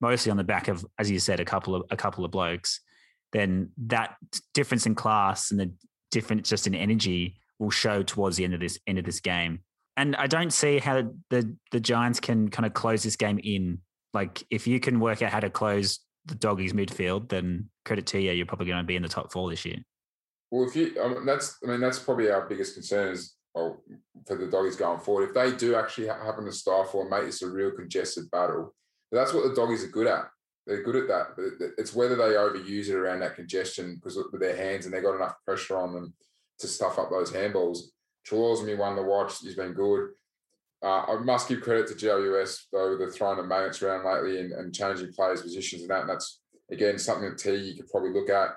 [0.00, 2.80] mostly on the back of, as you said, a couple of a couple of blokes,
[3.32, 4.16] then that
[4.54, 5.72] difference in class and the
[6.10, 9.60] difference just in energy will show towards the end of this end of this game
[9.96, 13.78] and I don't see how the the Giants can kind of close this game in.
[14.12, 18.20] Like, if you can work out how to close the doggies midfield, then credit to
[18.20, 18.32] you.
[18.32, 19.78] You're probably going to be in the top four this year.
[20.50, 23.82] Well, if you, I mean, that's, I mean, that's probably our biggest concern is well,
[24.26, 25.28] for the doggies going forward.
[25.28, 28.74] If they do actually happen to stifle make this a real congested battle,
[29.12, 30.26] that's what the doggies are good at.
[30.66, 31.26] They're good at that.
[31.36, 35.02] But it's whether they overuse it around that congestion because with their hands and they've
[35.02, 36.14] got enough pressure on them
[36.60, 37.78] to stuff up those handballs
[38.24, 39.40] Treloar's me one to watch.
[39.40, 40.10] He's been good.
[40.82, 42.96] Uh, I must give credit to GWS though.
[42.96, 46.02] They're throwing of magnets around lately and, and changing players' positions and that.
[46.02, 48.50] And that's again something that T you could probably look at.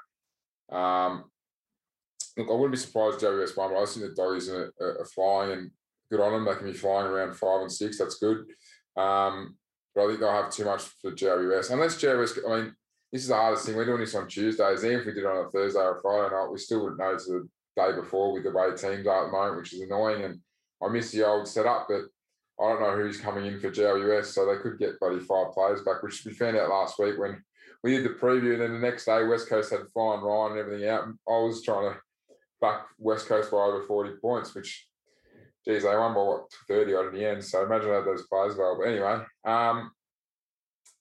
[0.76, 1.26] Um,
[2.36, 5.52] look, I wouldn't be surprised GWS won, but I think the doggies are, are, flying
[5.54, 5.72] and
[6.12, 6.46] good on them.
[6.46, 7.98] They can be flying around five and six.
[7.98, 8.40] That's good.
[8.98, 9.56] Um,
[9.96, 12.40] but I think they'll have too much for GWS unless GWS.
[12.46, 12.76] I mean,
[13.12, 13.78] this is the hardest thing.
[13.78, 14.84] We're doing this on Tuesdays.
[14.84, 17.18] Even if we did it on a Thursday or Friday night, we still wouldn't know
[17.18, 20.24] to the day before with the way teams are at the moment, which is annoying.
[20.24, 20.40] And
[20.84, 22.02] I miss the old setup, but
[22.60, 25.82] I don't know who's coming in for GWS, so they could get bloody five players
[25.84, 27.42] back, which we found out last week when
[27.84, 28.54] we did the preview.
[28.54, 31.08] And then the next day, West Coast had flying Ryan and everything out.
[31.28, 32.00] I was trying to
[32.60, 34.88] back West Coast by over 40 points, which,
[35.66, 37.46] geez, they won by what, 30 odd in the end.
[37.46, 38.76] So imagine had those players well.
[38.80, 39.92] But anyway, um,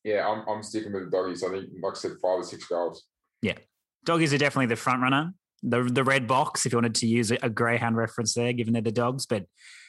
[0.05, 1.43] yeah, I'm, I'm sticking with the doggies.
[1.43, 3.05] I think, like I said, five or six goals.
[3.41, 3.57] Yeah.
[4.05, 7.31] Doggies are definitely the front runner the the red box if you wanted to use
[7.31, 9.27] a, greyhound reference there, given they're the dogs.
[9.27, 9.47] But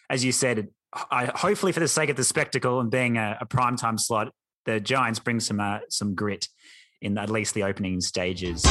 [0.09, 3.45] as you said, I, hopefully for the sake of the spectacle and being a, a
[3.45, 4.31] prime time slot,
[4.65, 6.47] the Giants bring some uh, some grit
[7.01, 8.63] in at least the opening stages.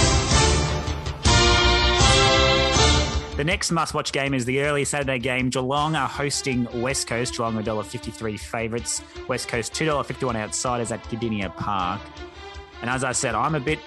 [3.37, 5.51] The next must-watch game is the early Saturday game.
[5.51, 7.37] Geelong are hosting West Coast.
[7.37, 9.03] Geelong are $1.53 favourites.
[9.29, 12.01] West Coast $2.51 outsiders at Kardinia Park.
[12.81, 13.79] And as I said, I'm a bit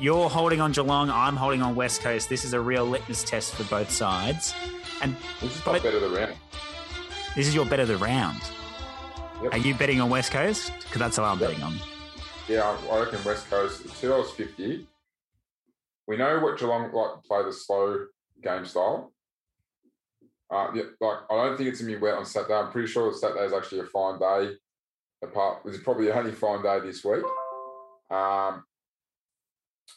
[0.00, 1.10] you're holding on Geelong.
[1.10, 2.28] I'm holding on West Coast.
[2.28, 4.54] This is a real litmus test for both sides.
[5.02, 6.34] And this is my bet of the round.
[7.34, 8.40] This is your better the round.
[9.42, 9.52] Yep.
[9.52, 10.72] Are you betting on West Coast?
[10.80, 11.50] Because that's how I'm yep.
[11.50, 11.74] betting on.
[12.48, 14.86] Yeah, I reckon West Coast two dollars fifty.
[16.06, 18.06] We know what Geelong like to play the slow
[18.42, 19.12] game style.
[20.50, 22.54] Uh, yeah, like I don't think it's gonna be wet on Saturday.
[22.54, 24.52] I'm pretty sure Saturday is actually a fine day.
[25.22, 27.24] Apart, it's probably the only fine day this week.
[28.10, 28.64] Um,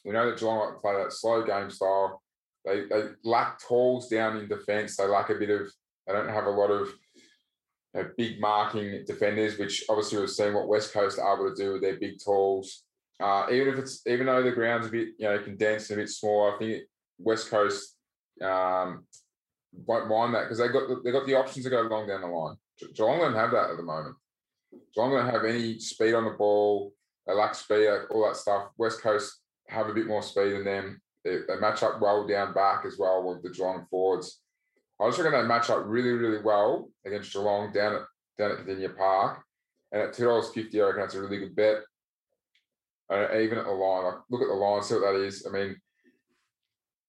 [0.06, 2.22] we know that Geelong like play that slow game style.
[2.66, 4.96] They they lack tools down in defence.
[4.96, 5.72] They lack a bit of.
[6.08, 6.90] They don't have a lot of
[7.94, 11.62] you know, big marking defenders, which obviously we've seen what West Coast are able to
[11.62, 12.84] do with their big tools.
[13.20, 16.04] Uh, even if it's even though the ground's a bit you know condensed and a
[16.04, 16.84] bit smaller, I think
[17.18, 17.96] West Coast
[18.42, 19.06] um,
[19.74, 22.22] won't mind that because they got the, they got the options to go long down
[22.22, 22.56] the line.
[22.94, 24.16] Geelong don't have that at the moment.
[24.96, 26.94] Geelong don't have any speed on the ball.
[27.28, 28.70] They lack speed, all that stuff.
[28.78, 31.02] West Coast have a bit more speed than them.
[31.24, 34.40] They, match up well down back as well with the Geelong forwards.
[35.00, 38.02] I just reckon they match up really, really well against Geelong down at
[38.38, 39.42] down at Kardinia Park.
[39.92, 41.78] And at two dollars fifty, I reckon that's a really good bet.
[43.12, 45.46] Uh, even at the line, like look at the line, see what that is.
[45.48, 45.76] I mean,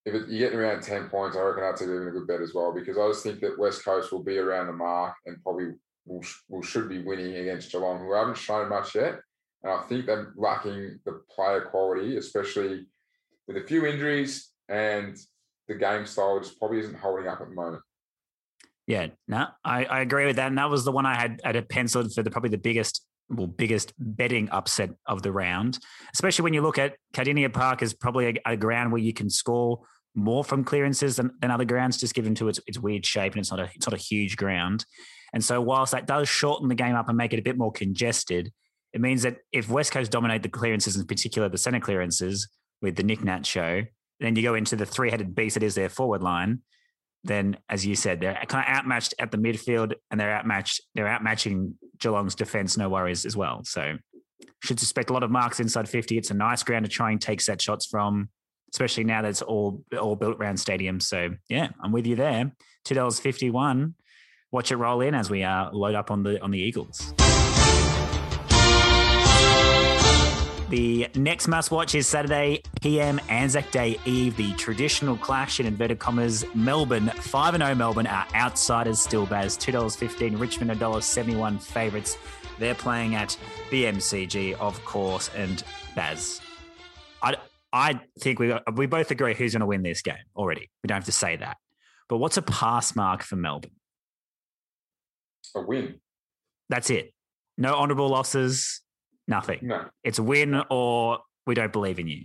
[0.07, 2.55] if it, you're getting around ten points, I reckon that's even a good bet as
[2.55, 2.73] well.
[2.73, 5.73] Because I just think that West Coast will be around the mark and probably
[6.07, 9.20] will, will should be winning against Geelong, who haven't shown much yet.
[9.62, 12.87] And I think they're lacking the player quality, especially
[13.46, 15.16] with a few injuries and
[15.68, 17.83] the game style just probably isn't holding up at the moment.
[18.87, 20.49] Yeah, no, I, I agree with that.
[20.49, 23.05] And that was the one I had at a penciled for the probably the biggest
[23.29, 25.79] well, biggest betting upset of the round,
[26.12, 29.31] especially when you look at Kardinia Park is probably a, a, ground where you can
[29.31, 29.81] score
[30.16, 33.40] more from clearances than, than other grounds, just given to its, its weird shape and
[33.40, 34.85] it's not a it's not a huge ground.
[35.33, 37.70] And so whilst that does shorten the game up and make it a bit more
[37.70, 38.53] congested,
[38.92, 42.48] it means that if West Coast dominate the clearances, in particular the center clearances,
[42.83, 43.83] with the Nic Nat show,
[44.20, 46.61] then you go into the three headed beast that is their forward line.
[47.24, 50.81] Then, as you said, they're kind of outmatched at the midfield, and they're outmatched.
[50.94, 53.61] They're outmatching Geelong's defense, no worries as well.
[53.64, 53.98] So,
[54.64, 56.16] should suspect a lot of marks inside fifty.
[56.16, 58.31] It's a nice ground to try and take set shots from,
[58.72, 61.03] especially now that it's all all built around stadiums.
[61.03, 62.53] So, yeah, I'm with you there.
[62.87, 63.96] Two dollars fifty one.
[64.50, 67.12] Watch it roll in as we uh, load up on the on the Eagles.
[70.70, 75.98] The next must watch is Saturday PM Anzac Day Eve, the traditional clash in inverted
[75.98, 76.44] commas.
[76.54, 79.59] Melbourne, 5 0 Melbourne are outsiders still, Baz.
[79.59, 82.16] $2.15, Richmond, $1.71 favourites.
[82.61, 83.37] They're playing at
[83.72, 85.28] the MCG, of course.
[85.35, 85.61] And
[85.96, 86.40] Baz,
[87.20, 87.38] I,
[87.72, 90.70] I think we, we both agree who's going to win this game already.
[90.85, 91.56] We don't have to say that.
[92.09, 93.72] But what's a pass mark for Melbourne?
[95.56, 95.96] A win.
[96.68, 97.12] That's it.
[97.59, 98.83] No honourable losses,
[99.31, 99.61] nothing.
[99.62, 99.87] No.
[100.05, 102.25] It's a win or we don't believe in you.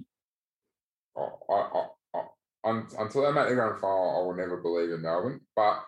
[1.17, 4.91] Oh, I, I, I, un, until they make the grand final, I will never believe
[4.91, 5.39] in Melbourne.
[5.55, 5.83] But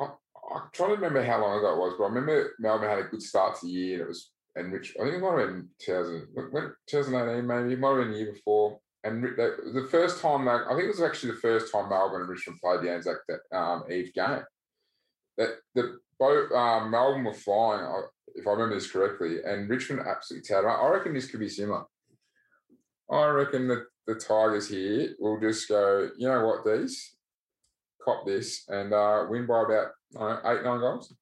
[0.00, 2.98] I, I'm trying to remember how long ago it was, but I remember Melbourne had
[2.98, 4.96] a good start to the year, and it was and Rich.
[4.98, 6.28] I think it might have been 2000,
[6.86, 8.80] 2018, maybe it might have been the year before.
[9.04, 12.58] And the first time, I think it was actually the first time Melbourne and Richmond
[12.60, 13.18] played the Anzac
[13.52, 14.42] um, Eve game.
[15.38, 17.84] That the both um, Melbourne were flying,
[18.36, 20.68] if I remember this correctly, and Richmond absolutely tattered.
[20.68, 21.84] I reckon this could be similar.
[23.10, 27.16] I reckon that the Tigers here will just go, you know what, these
[28.06, 31.12] cop this and uh, win by about know, eight, nine goals.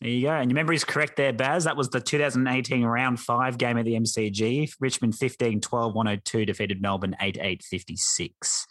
[0.00, 0.32] There you go.
[0.32, 1.64] And your memory is correct there, Baz.
[1.64, 4.72] That was the 2018 round five game at the MCG.
[4.80, 8.66] Richmond 15 12 102 defeated Melbourne 8 8 56.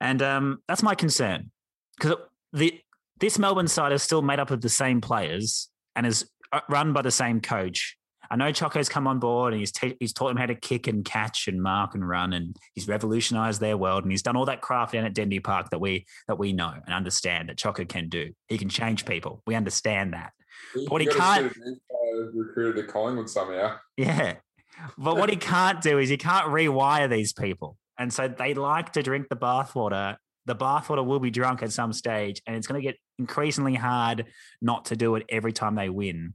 [0.00, 1.50] And um, that's my concern
[1.98, 2.16] because
[2.52, 2.80] the
[3.18, 6.92] this Melbourne side is still made up of the same players and is uh, run
[6.92, 7.96] by the same coach.
[8.30, 10.86] I know Choco's come on board and he's te- he's taught them how to kick
[10.86, 14.44] and catch and mark and run and he's revolutionized their world and he's done all
[14.44, 17.84] that craft down at Dendy Park that we that we know and understand that Choco
[17.84, 18.32] can do.
[18.46, 19.42] He can change people.
[19.46, 20.32] We understand that.
[20.74, 21.52] But what he can't
[22.32, 23.76] recruited to Collingwood somehow.
[23.96, 24.34] Yeah.
[24.96, 27.76] But what he can't do is he can't rewire these people.
[27.98, 30.16] And so they like to drink the bathwater
[30.48, 34.24] the bathwater will be drunk at some stage, and it's going to get increasingly hard
[34.60, 36.34] not to do it every time they win.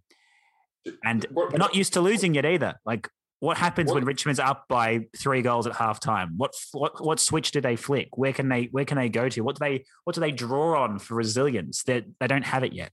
[1.04, 2.76] And what, they're not used to losing yet either.
[2.86, 6.38] Like, what happens what, when Richmond's up by three goals at halftime?
[6.38, 8.16] What what what switch do they flick?
[8.16, 9.42] Where can they where can they go to?
[9.42, 11.84] What do they what do they draw on for resilience?
[11.84, 12.92] That they, they don't have it yet.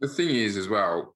[0.00, 1.14] The thing is, as well,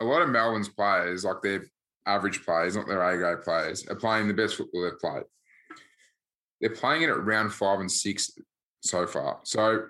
[0.00, 1.64] a lot of Melbourne's players, like their
[2.06, 5.24] average players, not their A grade players, are playing the best football they've played.
[6.64, 8.30] They're playing it at round five and six
[8.80, 9.38] so far.
[9.42, 9.84] So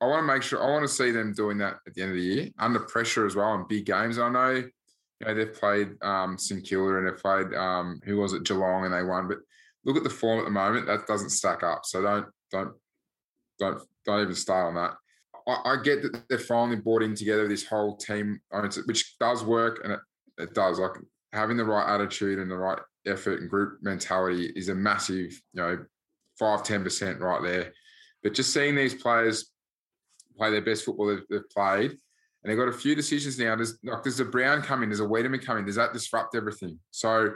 [0.00, 2.12] I want to make sure I want to see them doing that at the end
[2.12, 4.20] of the year under pressure as well in big games.
[4.20, 4.70] I know, you
[5.26, 8.94] know they've played um, St Kilda and they've played um, who was it Geelong and
[8.94, 9.26] they won.
[9.26, 9.38] But
[9.84, 11.80] look at the form at the moment; that doesn't stack up.
[11.86, 12.72] So don't don't
[13.58, 14.92] don't don't even start on that.
[15.48, 18.40] I, I get that they're finally brought in together this whole team,
[18.86, 20.00] which does work and it,
[20.38, 20.78] it does.
[20.78, 20.92] Like
[21.32, 25.62] having the right attitude and the right effort and group mentality is a massive, you
[25.62, 25.84] know,
[26.42, 27.72] five, 10% right there.
[28.22, 29.50] But just seeing these players
[30.36, 33.54] play their best football they've, they've played, and they've got a few decisions now.
[33.56, 35.64] There's like there's a Brown coming, there's a Weideman coming.
[35.64, 36.78] Does that disrupt everything?
[36.90, 37.30] So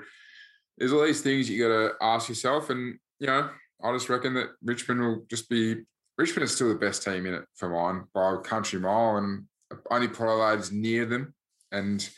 [0.78, 2.70] there's all these things you got to ask yourself.
[2.70, 3.50] And you know,
[3.82, 5.76] I just reckon that Richmond will just be
[6.18, 9.44] Richmond is still the best team in it for mine by a country mile, and
[9.90, 11.34] only Adelaide is near them,
[11.72, 12.08] and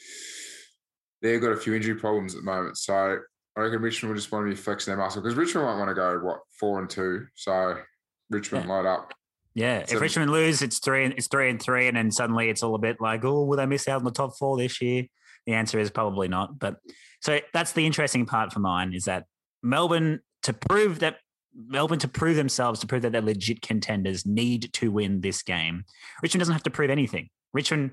[1.21, 2.79] they've got a few injury problems at the moment.
[2.79, 3.19] So
[3.59, 5.89] I reckon Richmond will just want to be flexing their muscle because Richmond might want
[5.89, 7.27] to go what four and two.
[7.35, 7.79] So
[8.31, 8.73] Richmond yeah.
[8.73, 9.13] load up.
[9.55, 11.05] Yeah, so, if Richmond lose, it's three.
[11.05, 13.57] and It's three and three, and then suddenly it's all a bit like, oh, will
[13.57, 15.07] they miss out on the top four this year?
[15.47, 16.57] The answer is probably not.
[16.57, 16.77] But
[17.21, 19.25] so that's the interesting part for mine is that
[19.61, 21.17] Melbourne to prove that
[21.53, 25.85] Melbourne to prove themselves, to prove that they're legit contenders, need to win this game.
[26.23, 27.29] Richmond doesn't have to prove anything.
[27.53, 27.91] Richmond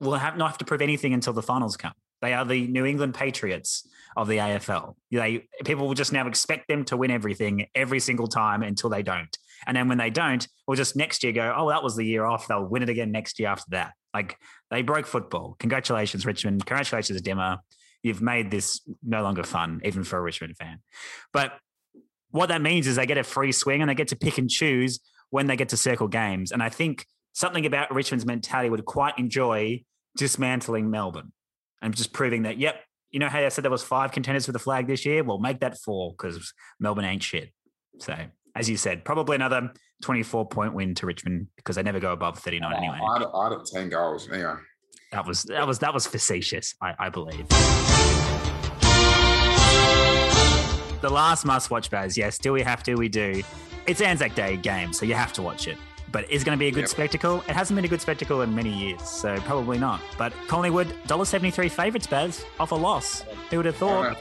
[0.00, 1.92] will have not have to prove anything until the finals come.
[2.22, 4.94] They are the New England Patriots of the AFL.
[5.10, 9.02] They people will just now expect them to win everything every single time until they
[9.02, 9.36] don't.
[9.66, 12.24] And then when they don't, we'll just next year go, oh, that was the year
[12.24, 12.48] off.
[12.48, 13.92] They'll win it again next year after that.
[14.14, 14.36] Like
[14.70, 15.56] they broke football.
[15.58, 16.64] Congratulations, Richmond.
[16.64, 17.58] Congratulations, Dimma.
[18.02, 20.78] You've made this no longer fun, even for a Richmond fan.
[21.32, 21.52] But
[22.30, 24.50] what that means is they get a free swing and they get to pick and
[24.50, 26.50] choose when they get to circle games.
[26.50, 29.84] And I think something about Richmond's mentality would quite enjoy
[30.16, 31.32] dismantling Melbourne
[31.82, 32.76] and just proving that, yep,
[33.10, 35.22] you know how I said there was five contenders for the flag this year?
[35.22, 37.52] Well, make that four because Melbourne ain't shit.
[37.98, 38.16] So,
[38.56, 42.38] as you said, probably another 24 point win to Richmond because they never go above
[42.38, 42.98] 39 anyway.
[43.06, 44.54] I had, I had 10 goals anyway.
[45.10, 47.46] That was that was that was facetious, I, I believe.
[51.02, 52.16] the last must watch, Baz.
[52.16, 52.94] Yes, do we have to?
[52.94, 53.42] We do.
[53.86, 55.76] It's Anzac Day game, so you have to watch it.
[56.12, 56.88] But is going to be a good Yep.
[56.90, 57.42] spectacle?
[57.48, 60.00] It hasn't been a good spectacle in many years, so probably not.
[60.18, 63.22] But Collingwood, $1.73 favourites, Baz, off a loss.
[63.50, 64.16] Who would have thought?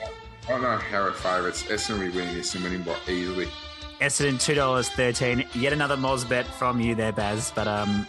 [0.46, 1.64] I don't know how it favourites.
[1.64, 3.48] Essendon will be winning this and winning by easily.
[4.00, 5.46] Essendon, $2.13.
[5.54, 7.52] Yet another Moz bet from you there, Baz.
[7.54, 8.08] But um,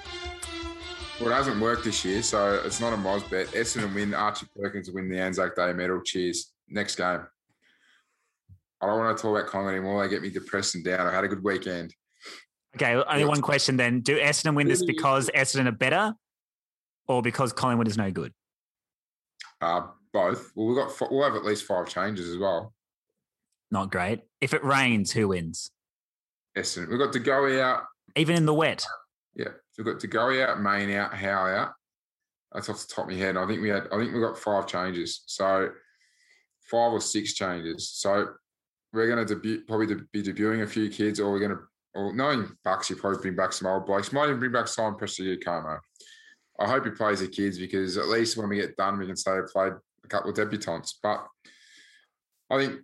[1.20, 3.48] Well, it hasn't worked this year, so it's not a Moz bet.
[3.48, 4.14] Essendon win.
[4.14, 6.00] Archie Perkins win the Anzac Day medal.
[6.02, 6.52] Cheers.
[6.68, 7.20] Next game.
[8.80, 10.02] I don't want to talk about Collingwood anymore.
[10.02, 11.06] They get me depressed and down.
[11.06, 11.94] I had a good weekend.
[12.76, 14.00] Okay, only one question then.
[14.00, 16.14] Do Essendon win this because Essendon are better
[17.08, 18.32] or because Collingwood is no good?
[19.60, 19.82] Uh,
[20.12, 20.52] both.
[20.54, 22.74] Well, we've got f- we'll have at least five changes as well.
[23.70, 24.20] Not great.
[24.40, 25.70] If it rains, who wins?
[26.56, 26.88] Essendon.
[26.88, 27.84] We've got to go out.
[28.16, 28.84] Even in the wet.
[29.34, 31.72] Yeah, so we've got to go out, main out, how out.
[32.52, 33.38] That's off the top of my head.
[33.38, 33.88] I think we had.
[33.90, 35.22] I think we got five changes.
[35.26, 35.70] So
[36.70, 37.90] five or six changes.
[37.90, 38.28] So
[38.92, 41.60] we're going to debut, probably be debuting a few kids, or we're going to.
[41.94, 44.12] Or knowing Bucks, you probably bring back some old blokes.
[44.12, 45.78] Might even bring back Simon Preston Como.
[46.58, 49.16] I hope he plays the kids because at least when we get done, we can
[49.16, 49.72] say they played
[50.04, 50.94] a couple of debutants.
[51.02, 51.26] But
[52.50, 52.80] I think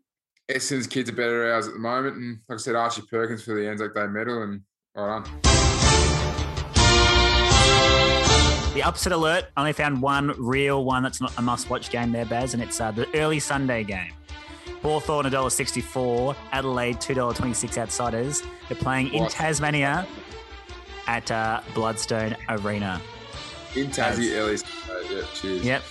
[0.50, 2.16] Essendon's kids are better ours at the moment.
[2.16, 4.62] And like I said, Archie Perkins for the Anzac Day medal, and
[4.94, 5.40] well done.
[8.74, 9.46] The upset alert.
[9.56, 12.90] Only found one real one that's not a must-watch game there, Baz, and it's uh,
[12.90, 14.12] the early Sunday game.
[14.82, 18.42] Hawthorn $1.64, Adelaide $2.26 outsiders.
[18.68, 19.32] They're playing in What?
[19.32, 20.06] Tasmania
[21.06, 23.00] at uh, Blundstone Arena.
[23.74, 24.56] In Tassie, early.
[25.14, 25.64] Yeah, cheers.
[25.64, 25.82] Yep.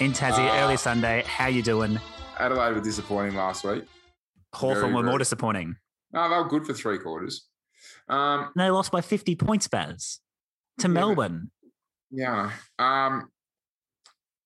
[0.00, 1.22] In Tassie, Uh, early Sunday.
[1.26, 1.98] How you doing?
[2.38, 3.84] Adelaide were disappointing last week.
[4.54, 5.76] Hawthorn were more disappointing.
[6.12, 7.46] No, they were good for three quarters.
[8.08, 10.20] Um, They lost by 50 points, Baz,
[10.78, 11.50] to Yeah, Melbourne.
[12.10, 12.50] yeah.
[12.78, 13.30] Um,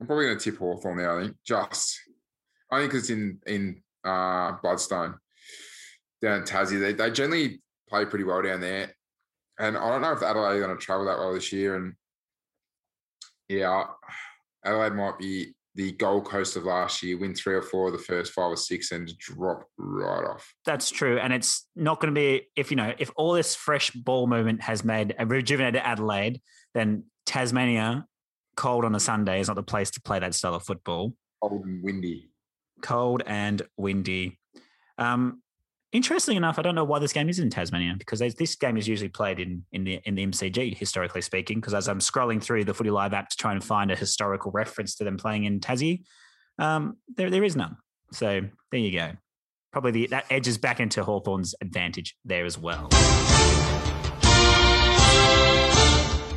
[0.00, 1.36] I'm probably going to tip Hawthorn there, I think.
[1.44, 1.98] Just,
[2.70, 5.16] I think it's in in uh, Blundstone
[6.22, 6.80] down in Tassie.
[6.80, 8.94] They, they generally play pretty well down there.
[9.58, 11.76] And I don't know if Adelaide are going to travel that well this year.
[11.76, 11.94] And
[13.48, 13.84] yeah,
[14.64, 17.98] Adelaide might be the Gold Coast of last year, win three or four of the
[17.98, 20.52] first five or six and drop right off.
[20.64, 21.18] That's true.
[21.18, 24.62] And it's not going to be, if you know, if all this fresh ball movement
[24.62, 26.40] has made a rejuvenated Adelaide,
[26.74, 28.06] then Tasmania,
[28.56, 31.14] cold on a Sunday, is not the place to play that style of football.
[31.42, 32.29] Cold and windy.
[32.82, 34.38] Cold and windy.
[34.98, 35.42] Um,
[35.92, 38.86] interestingly enough, I don't know why this game is in Tasmania because this game is
[38.86, 41.58] usually played in in the in the MCG, historically speaking.
[41.58, 44.50] Because as I'm scrolling through the Footy Live app to try and find a historical
[44.50, 46.02] reference to them playing in Tassie,
[46.58, 47.76] um, there there is none.
[48.12, 49.12] So there you go.
[49.72, 52.88] Probably the, that edges back into Hawthorn's advantage there as well.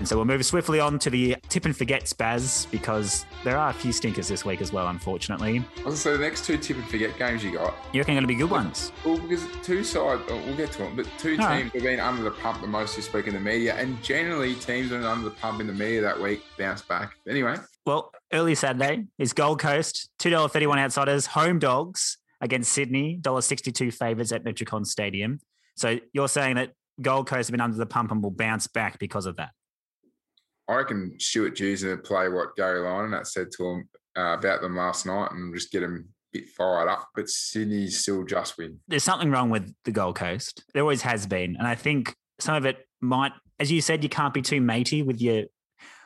[0.04, 3.70] And so we'll move swiftly on to the tip and forget Baz because there are
[3.70, 5.60] a few stinkers this week as well, unfortunately.
[5.60, 7.74] I was gonna say the next two tip and forget games you got.
[7.94, 8.92] You reckon going to be good ones?
[9.06, 11.62] Well, because two sides, oh, we'll get to them, but two All right.
[11.62, 14.56] teams have been under the pump the most this week in the media, and generally
[14.56, 17.14] teams that are under the pump in the media that week bounce back.
[17.26, 24.34] Anyway, Well, early Saturday is Gold Coast, $2.31 outsiders, home dogs against Sydney, $1.62 favourites
[24.34, 25.40] at Metricon Stadium.
[25.78, 29.00] So you're saying that Gold Coast have been under the pump and will bounce back
[29.00, 29.52] because of that.
[30.68, 34.62] I reckon Stuart Dew's to play what Gary Lyon that said to him uh, about
[34.62, 37.10] them last night and just get him a bit fired up.
[37.16, 38.80] But Sydney's still just win.
[38.88, 40.64] There's something wrong with the Gold Coast.
[40.74, 41.56] There always has been.
[41.58, 45.02] And I think some of it might, as you said, you can't be too matey
[45.02, 45.44] with your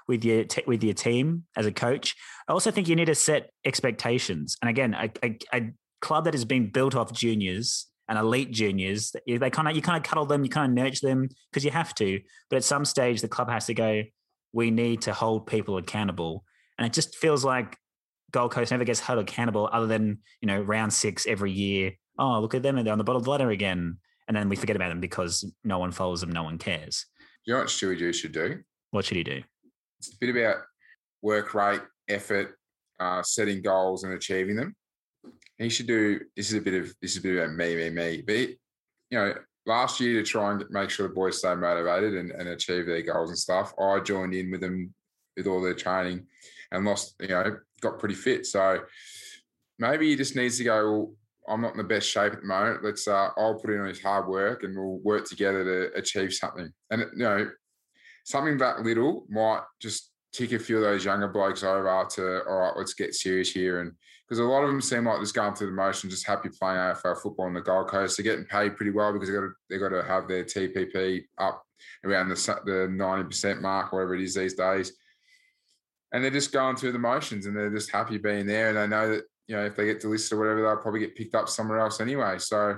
[0.07, 2.15] with your te- with your team as a coach.
[2.47, 4.57] I also think you need to set expectations.
[4.61, 9.13] And again, a, a, a club that has been built off juniors and elite juniors,
[9.27, 11.71] they kind of you kind of cuddle them, you kind of nurture them because you
[11.71, 12.21] have to.
[12.49, 14.03] But at some stage, the club has to go.
[14.57, 16.43] We need to hold people accountable,
[16.79, 17.77] and it just feels like
[18.31, 21.91] Gold Coast never gets held accountable, other than you know round six every year.
[22.17, 22.75] Oh, look at them!
[22.75, 24.99] And they're on the bottom of the ladder again, and then we forget about them
[24.99, 27.05] because no one follows them, no one cares.
[27.45, 28.63] You know what Stewie Dew's should do?
[28.89, 29.43] What should he do?
[29.99, 30.63] It's a bit about
[31.21, 32.57] work rate, effort,
[32.99, 34.75] uh, setting goals and achieving them.
[35.59, 36.19] He should do.
[36.35, 38.23] This is a bit of this is a bit about me, me, me.
[38.25, 38.49] But
[39.11, 39.35] you know,
[39.67, 43.01] last year to try and make sure the boys stay motivated and, and achieve their
[43.01, 44.93] goals and stuff, I joined in with them
[45.35, 46.25] with all their training
[46.71, 47.15] and lost.
[47.19, 48.45] You know, got pretty fit.
[48.45, 48.79] So
[49.77, 50.91] maybe he just needs to go.
[50.91, 51.13] Well,
[51.49, 52.83] I'm not in the best shape at the moment.
[52.83, 53.07] Let's.
[53.07, 56.71] Uh, I'll put in on his hard work and we'll work together to achieve something.
[56.89, 57.49] And you know,
[58.25, 62.59] something that little might just tick a few of those younger blokes over to all
[62.59, 63.81] right, let's get serious here.
[63.81, 63.93] And
[64.27, 66.77] because a lot of them seem like just going through the motion, just happy playing
[66.77, 68.17] AFL football on the Gold Coast.
[68.17, 71.23] They're getting paid pretty well because they got to they got to have their TPP
[71.37, 71.63] up
[72.03, 74.93] around the the ninety percent mark, whatever it is these days.
[76.11, 78.87] And they're just going through the motions, and they're just happy being there, and they
[78.87, 81.47] know that you know, if they get delisted or whatever, they'll probably get picked up
[81.47, 82.37] somewhere else anyway.
[82.37, 82.77] So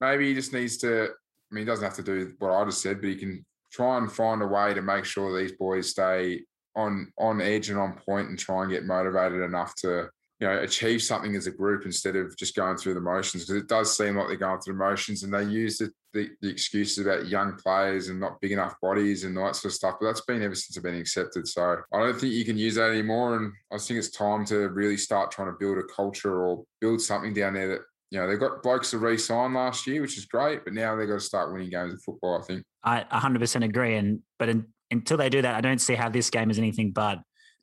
[0.00, 1.04] maybe he just needs to.
[1.04, 3.96] I mean, he doesn't have to do what I just said, but he can try
[3.96, 6.42] and find a way to make sure these boys stay
[6.74, 10.08] on on edge and on point, and try and get motivated enough to
[10.40, 13.44] you know achieve something as a group instead of just going through the motions.
[13.44, 16.30] Because it does seem like they're going through the motions, and they use the, the,
[16.40, 19.76] the excuses about young players and not big enough bodies and all that sort of
[19.76, 19.96] stuff.
[20.00, 21.48] But that's been ever since I've been accepted.
[21.48, 23.36] So I don't think you can use that anymore.
[23.36, 27.00] And I think it's time to really start trying to build a culture or build
[27.00, 27.80] something down there that
[28.10, 31.08] you know, they've got blokes to re-sign last year, which is great, but now they've
[31.08, 32.38] got to start winning games of football.
[32.38, 32.64] I think.
[32.82, 36.30] I 100% agree, and but in, until they do that, I don't see how this
[36.30, 37.18] game is anything but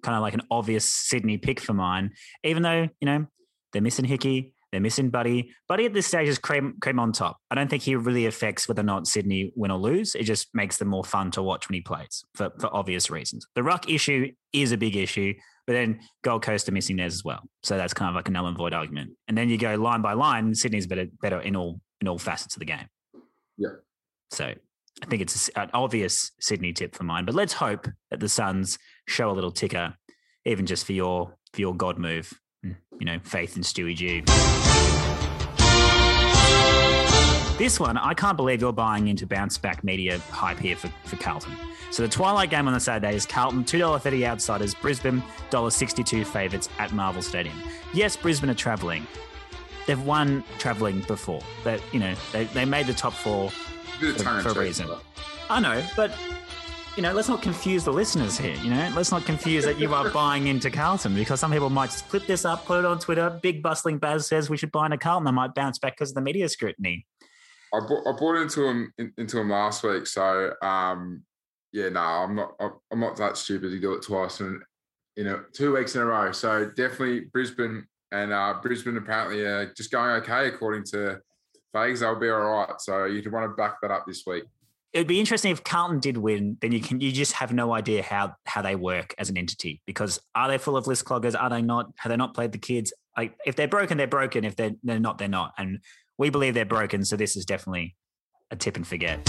[0.05, 2.11] kind of like an obvious Sydney pick for mine.
[2.43, 3.25] Even though you know
[3.73, 5.51] they're missing Hickey, they're missing Buddy.
[5.67, 7.37] Buddy at this stage is cream cream on top.
[7.49, 10.15] I don't think he really affects whether or not Sydney win or lose.
[10.15, 13.47] It just makes them more fun to watch when he plays for for obvious reasons.
[13.55, 15.33] The ruck issue is a big issue.
[15.67, 17.41] But then Gold Coast are missing theirs as well.
[17.63, 19.13] So that's kind of like a null and void argument.
[19.27, 22.55] And then you go line by line, Sydney's better better in all in all facets
[22.55, 22.87] of the game.
[23.57, 23.69] Yeah.
[24.29, 24.53] So
[25.03, 27.25] I think it's an obvious Sydney tip for mine.
[27.25, 29.95] But let's hope that the Suns show a little ticker,
[30.45, 32.33] even just for your for your God move.
[32.65, 34.23] Mm, you know, faith in Stewie G.
[37.57, 41.15] This one, I can't believe you're buying into bounce back media hype here for, for
[41.15, 41.53] Carlton.
[41.89, 46.91] So the Twilight game on the Saturday is Carlton $2.30 outsiders, Brisbane $1.62 favourites at
[46.91, 47.57] Marvel Stadium.
[47.93, 49.07] Yes, Brisbane are travelling.
[49.87, 51.41] They've won travelling before.
[51.63, 53.51] That you know, they, they made the top four
[53.99, 54.89] for, for a reason.
[55.49, 56.11] I know, but
[56.95, 58.55] you know, let's not confuse the listeners here.
[58.55, 61.87] You know, let's not confuse that you are buying into Carlton because some people might
[61.87, 63.37] just clip this up, put it on Twitter.
[63.41, 65.25] Big bustling Baz says we should buy into Carlton.
[65.25, 67.05] They might bounce back because of the media scrutiny.
[67.73, 71.23] I bought, I bought into him in, into him last week, so um,
[71.73, 72.53] yeah, no, I'm not.
[72.91, 74.61] I'm not that stupid to do it twice in
[75.17, 76.31] you know two weeks in a row.
[76.31, 81.19] So definitely Brisbane and uh, Brisbane apparently are just going okay according to
[81.75, 81.99] Fages.
[81.99, 82.79] They'll be all right.
[82.79, 84.45] So you'd want to back that up this week.
[84.93, 88.01] It'd be interesting if Carlton did win, then you can you just have no idea
[88.01, 91.35] how how they work as an entity because are they full of list cloggers?
[91.37, 91.91] Are they not?
[91.97, 92.93] Have they not played the kids?
[93.17, 94.45] Like if they're broken, they're broken.
[94.45, 95.53] If they're they're not, they're not.
[95.57, 95.79] And
[96.17, 97.03] we believe they're broken.
[97.03, 97.93] So this is definitely
[98.51, 99.19] a tip and forget.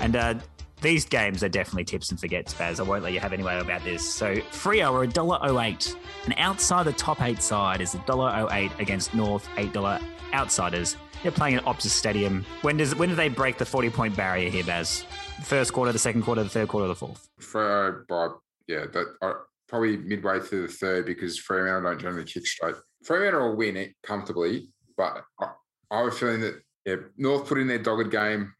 [0.00, 0.34] And uh,
[0.82, 2.80] these games are definitely tips and forgets, Baz.
[2.80, 4.04] I won't let you have any way about this.
[4.04, 5.96] So Freo are $1.08.
[6.24, 10.02] And outside the top eight side is $1.08 against North $8
[10.32, 10.96] outsiders.
[11.22, 12.44] They're playing at Optus Stadium.
[12.62, 15.04] When does when do they break the 40 point barrier here, Baz?
[15.44, 17.28] First quarter, the second quarter, the third quarter, the fourth?
[17.40, 18.28] Freo by
[18.66, 19.34] yeah, that uh,
[19.68, 22.74] probably midway through the third because Fremantle don't generally kick straight.
[23.04, 25.50] Fremantle will win it comfortably, but I,
[25.90, 28.52] I have a feeling that yeah, North put in their dogged game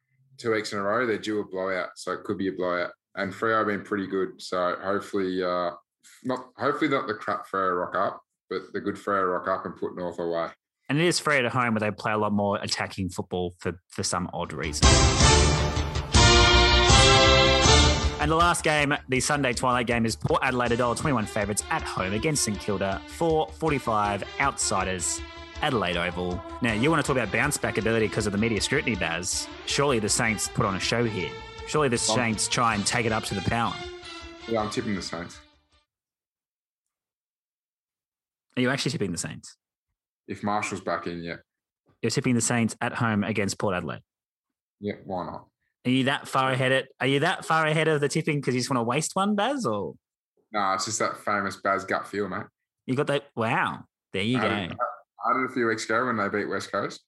[0.43, 1.07] two weeks in a row.
[1.07, 2.91] They're due a blowout, so it could be a blowout.
[3.15, 5.71] And Freo have been pretty good, so hopefully, uh,
[6.25, 9.77] not hopefully not the crap Freo rock up, but the good Freo rock up and
[9.77, 10.49] put North away.
[10.89, 13.81] And it is Freo at home where they play a lot more attacking football for
[13.89, 14.87] for some odd reason.
[18.21, 22.13] And the last game, the Sunday twilight game, is Port Adelaide $1.21 favourites at home
[22.13, 25.21] against St Kilda, 4.45 outsiders
[25.63, 26.43] Adelaide Oval.
[26.61, 29.49] Now, you want to talk about bounce back ability because of the media scrutiny, Baz.
[29.67, 31.31] Surely the Saints put on a show here.
[31.67, 33.75] Surely the Saints try and take it up to the power.
[34.49, 35.39] Yeah, I'm tipping the Saints.
[38.57, 39.57] Are you actually tipping the Saints?
[40.29, 41.37] If Marshall's back in, yeah.
[42.03, 44.03] You're tipping the Saints at home against Port Adelaide.
[44.81, 45.47] Yeah, why not?
[45.85, 46.73] Are you that far ahead?
[46.73, 49.13] At, are you that far ahead of the tipping because you just want to waste
[49.15, 49.65] one, Baz?
[49.65, 49.95] Or
[50.53, 52.45] no, it's just that famous Baz gut feel, mate.
[52.87, 53.29] You got that?
[53.35, 54.75] Wow, there you I go.
[55.25, 57.01] I did a few weeks ago when they beat West Coast.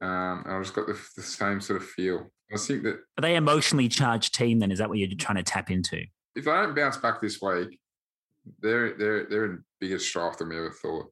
[0.00, 2.30] Um, and I just got the, the, same sort of feel.
[2.52, 4.58] I think that are they emotionally charged team?
[4.58, 6.02] Then is that what you're trying to tap into?
[6.34, 7.78] If they don't bounce back this week,
[8.60, 11.06] they're they're they're in bigger strife than we ever thought.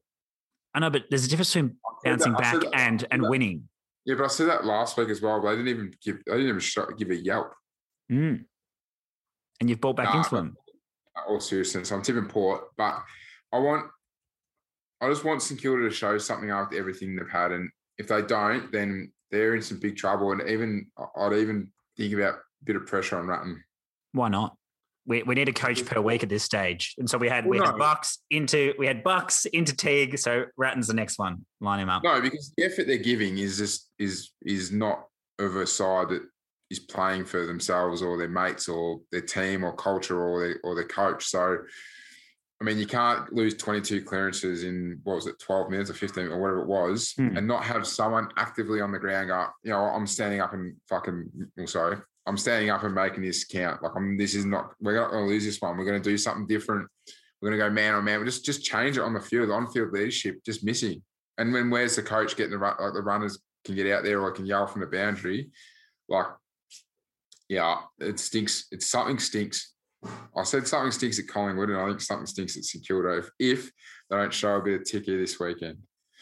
[0.75, 3.67] I know, but there's a difference between bouncing that, back and and winning.
[4.05, 5.41] Yeah, but I said that last week as well.
[5.41, 7.53] But they didn't even give they didn't even give a yelp.
[8.11, 8.45] Mm.
[9.59, 10.55] And you've bought back nah, into them.
[11.27, 13.01] All seriousness, I'm tipping Port, but
[13.51, 13.87] I want
[15.01, 18.21] I just want St Kilda to show something after everything they've had, and if they
[18.21, 20.31] don't, then they're in some big trouble.
[20.31, 20.87] And even
[21.17, 23.63] I'd even think about a bit of pressure on Ratten.
[24.13, 24.55] Why not?
[25.07, 27.59] We, we need a coach per week at this stage, and so we had well,
[27.59, 27.77] we had.
[27.77, 31.45] Bucks into we had Bucks into Teague, so Ratten's the next one.
[31.61, 32.03] Line him up.
[32.03, 35.05] No, because the effort they're giving is just is is not
[35.37, 36.23] of a side that
[36.71, 40.73] is playing for themselves or their mates or their team or culture or their or
[40.73, 41.25] their coach.
[41.25, 41.59] So
[42.61, 46.27] I mean, you can't lose 22 clearances in what was it, 12 minutes or 15
[46.27, 47.35] or whatever it was, hmm.
[47.35, 50.75] and not have someone actively on the ground go, you know, I'm standing up and
[50.87, 53.83] fucking, well, sorry, I'm standing up and making this count.
[53.83, 55.77] Like, I'm, this is not, we're not going to lose this one.
[55.77, 56.87] We're going to do something different.
[57.41, 58.19] we're going to go man on man.
[58.19, 61.03] We just just change it on the field, on field leadership, just missing.
[61.37, 64.21] And when where's the coach getting the run, like the runners can get out there
[64.21, 65.49] or can yell from the boundary,
[66.07, 66.27] like
[67.49, 68.65] yeah, it stinks.
[68.71, 69.73] It's something stinks.
[70.35, 73.29] I said something stinks at Collingwood, and I think something stinks at St Kilda if,
[73.39, 73.71] if
[74.09, 75.77] they don't show a bit of ticky this weekend.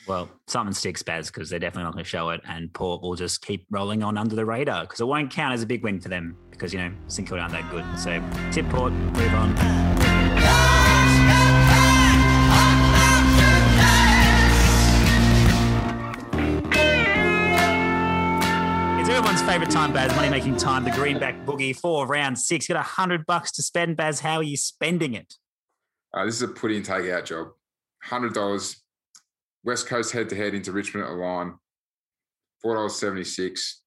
[0.07, 3.15] Well, something sticks, Baz, because they're definitely not going to show it, and Port will
[3.15, 5.99] just keep rolling on under the radar because it won't count as a big win
[5.99, 7.85] for them because you know St Kilda aren't that good.
[7.97, 8.21] So
[8.51, 9.92] tip Port, move on.
[19.45, 20.15] Favourite time, Baz.
[20.15, 20.85] Money making time.
[20.85, 22.65] The greenback boogie for round six.
[22.65, 24.21] Got a hundred bucks to spend, Baz.
[24.21, 25.33] How are you spending it?
[26.13, 27.49] Uh, this is a put in, take out job.
[28.01, 28.81] Hundred dollars.
[29.63, 31.55] West Coast head to head into Richmond at the line.
[32.61, 33.81] Four dollars seventy six.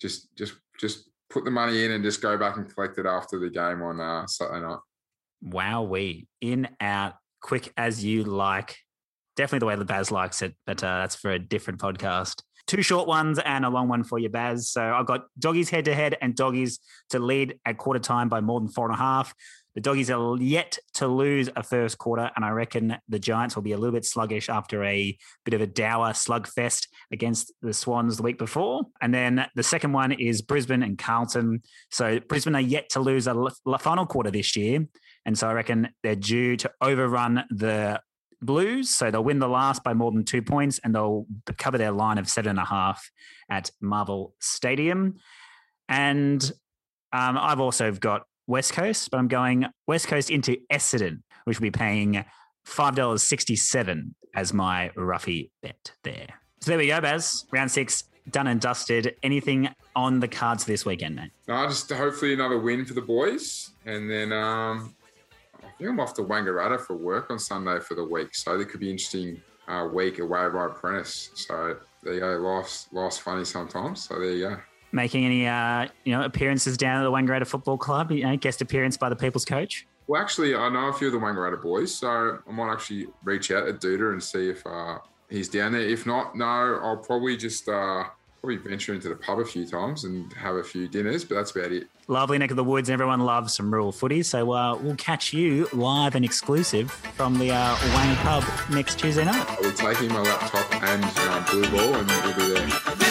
[0.00, 3.38] Just, just, just put the money in and just go back and collect it after
[3.38, 4.78] the game on uh, Saturday night.
[5.42, 8.76] Wow, we in out quick as you like.
[9.36, 12.42] Definitely the way the Baz likes it, but uh, that's for a different podcast.
[12.66, 14.68] Two short ones and a long one for you, Baz.
[14.68, 18.40] So I've got doggies head to head and doggies to lead at quarter time by
[18.40, 19.34] more than four and a half.
[19.76, 23.62] The doggies are yet to lose a first quarter, and I reckon the Giants will
[23.62, 28.16] be a little bit sluggish after a bit of a dour slugfest against the Swans
[28.16, 28.84] the week before.
[29.02, 31.62] And then the second one is Brisbane and Carlton.
[31.90, 34.86] So Brisbane are yet to lose a final quarter this year,
[35.26, 38.00] and so I reckon they're due to overrun the
[38.46, 38.90] Blues.
[38.90, 41.26] So they'll win the last by more than two points and they'll
[41.58, 43.10] cover their line of seven and a half
[43.50, 45.16] at Marvel Stadium.
[45.88, 46.42] And
[47.12, 51.64] um, I've also got West Coast, but I'm going West Coast into Essendon, which will
[51.64, 52.24] be paying
[52.66, 56.28] $5.67 as my roughy bet there.
[56.60, 57.46] So there we go, Baz.
[57.52, 59.16] Round six done and dusted.
[59.22, 61.30] Anything on the cards this weekend, mate?
[61.46, 63.70] No, just hopefully another win for the boys.
[63.84, 64.95] And then um,
[65.78, 68.34] think I'm off to Wangaratta for work on Sunday for the week.
[68.34, 71.30] So it could be interesting uh, week away by apprentice.
[71.34, 72.36] So there you go.
[72.38, 74.04] Life's, life's funny sometimes.
[74.04, 74.56] So there you go.
[74.92, 78.12] Making any uh, you know appearances down at the Wangaratta Football Club?
[78.12, 79.86] You know, guest appearance by the People's Coach.
[80.06, 83.50] Well, actually, I know a few of the Wangaratta boys, so I might actually reach
[83.50, 84.98] out to Duda and see if uh,
[85.28, 85.82] he's down there.
[85.82, 86.46] If not, no,
[86.82, 88.04] I'll probably just uh,
[88.46, 91.50] probably venture into the pub a few times and have a few dinners, but that's
[91.50, 91.88] about it.
[92.06, 92.88] Lovely neck of the woods.
[92.88, 94.22] Everyone loves some rural footy.
[94.22, 99.24] So uh, we'll catch you live and exclusive from the uh, Wang pub next Tuesday
[99.24, 99.44] night.
[99.50, 103.05] I'll be taking my laptop and uh, blue ball and we'll be there.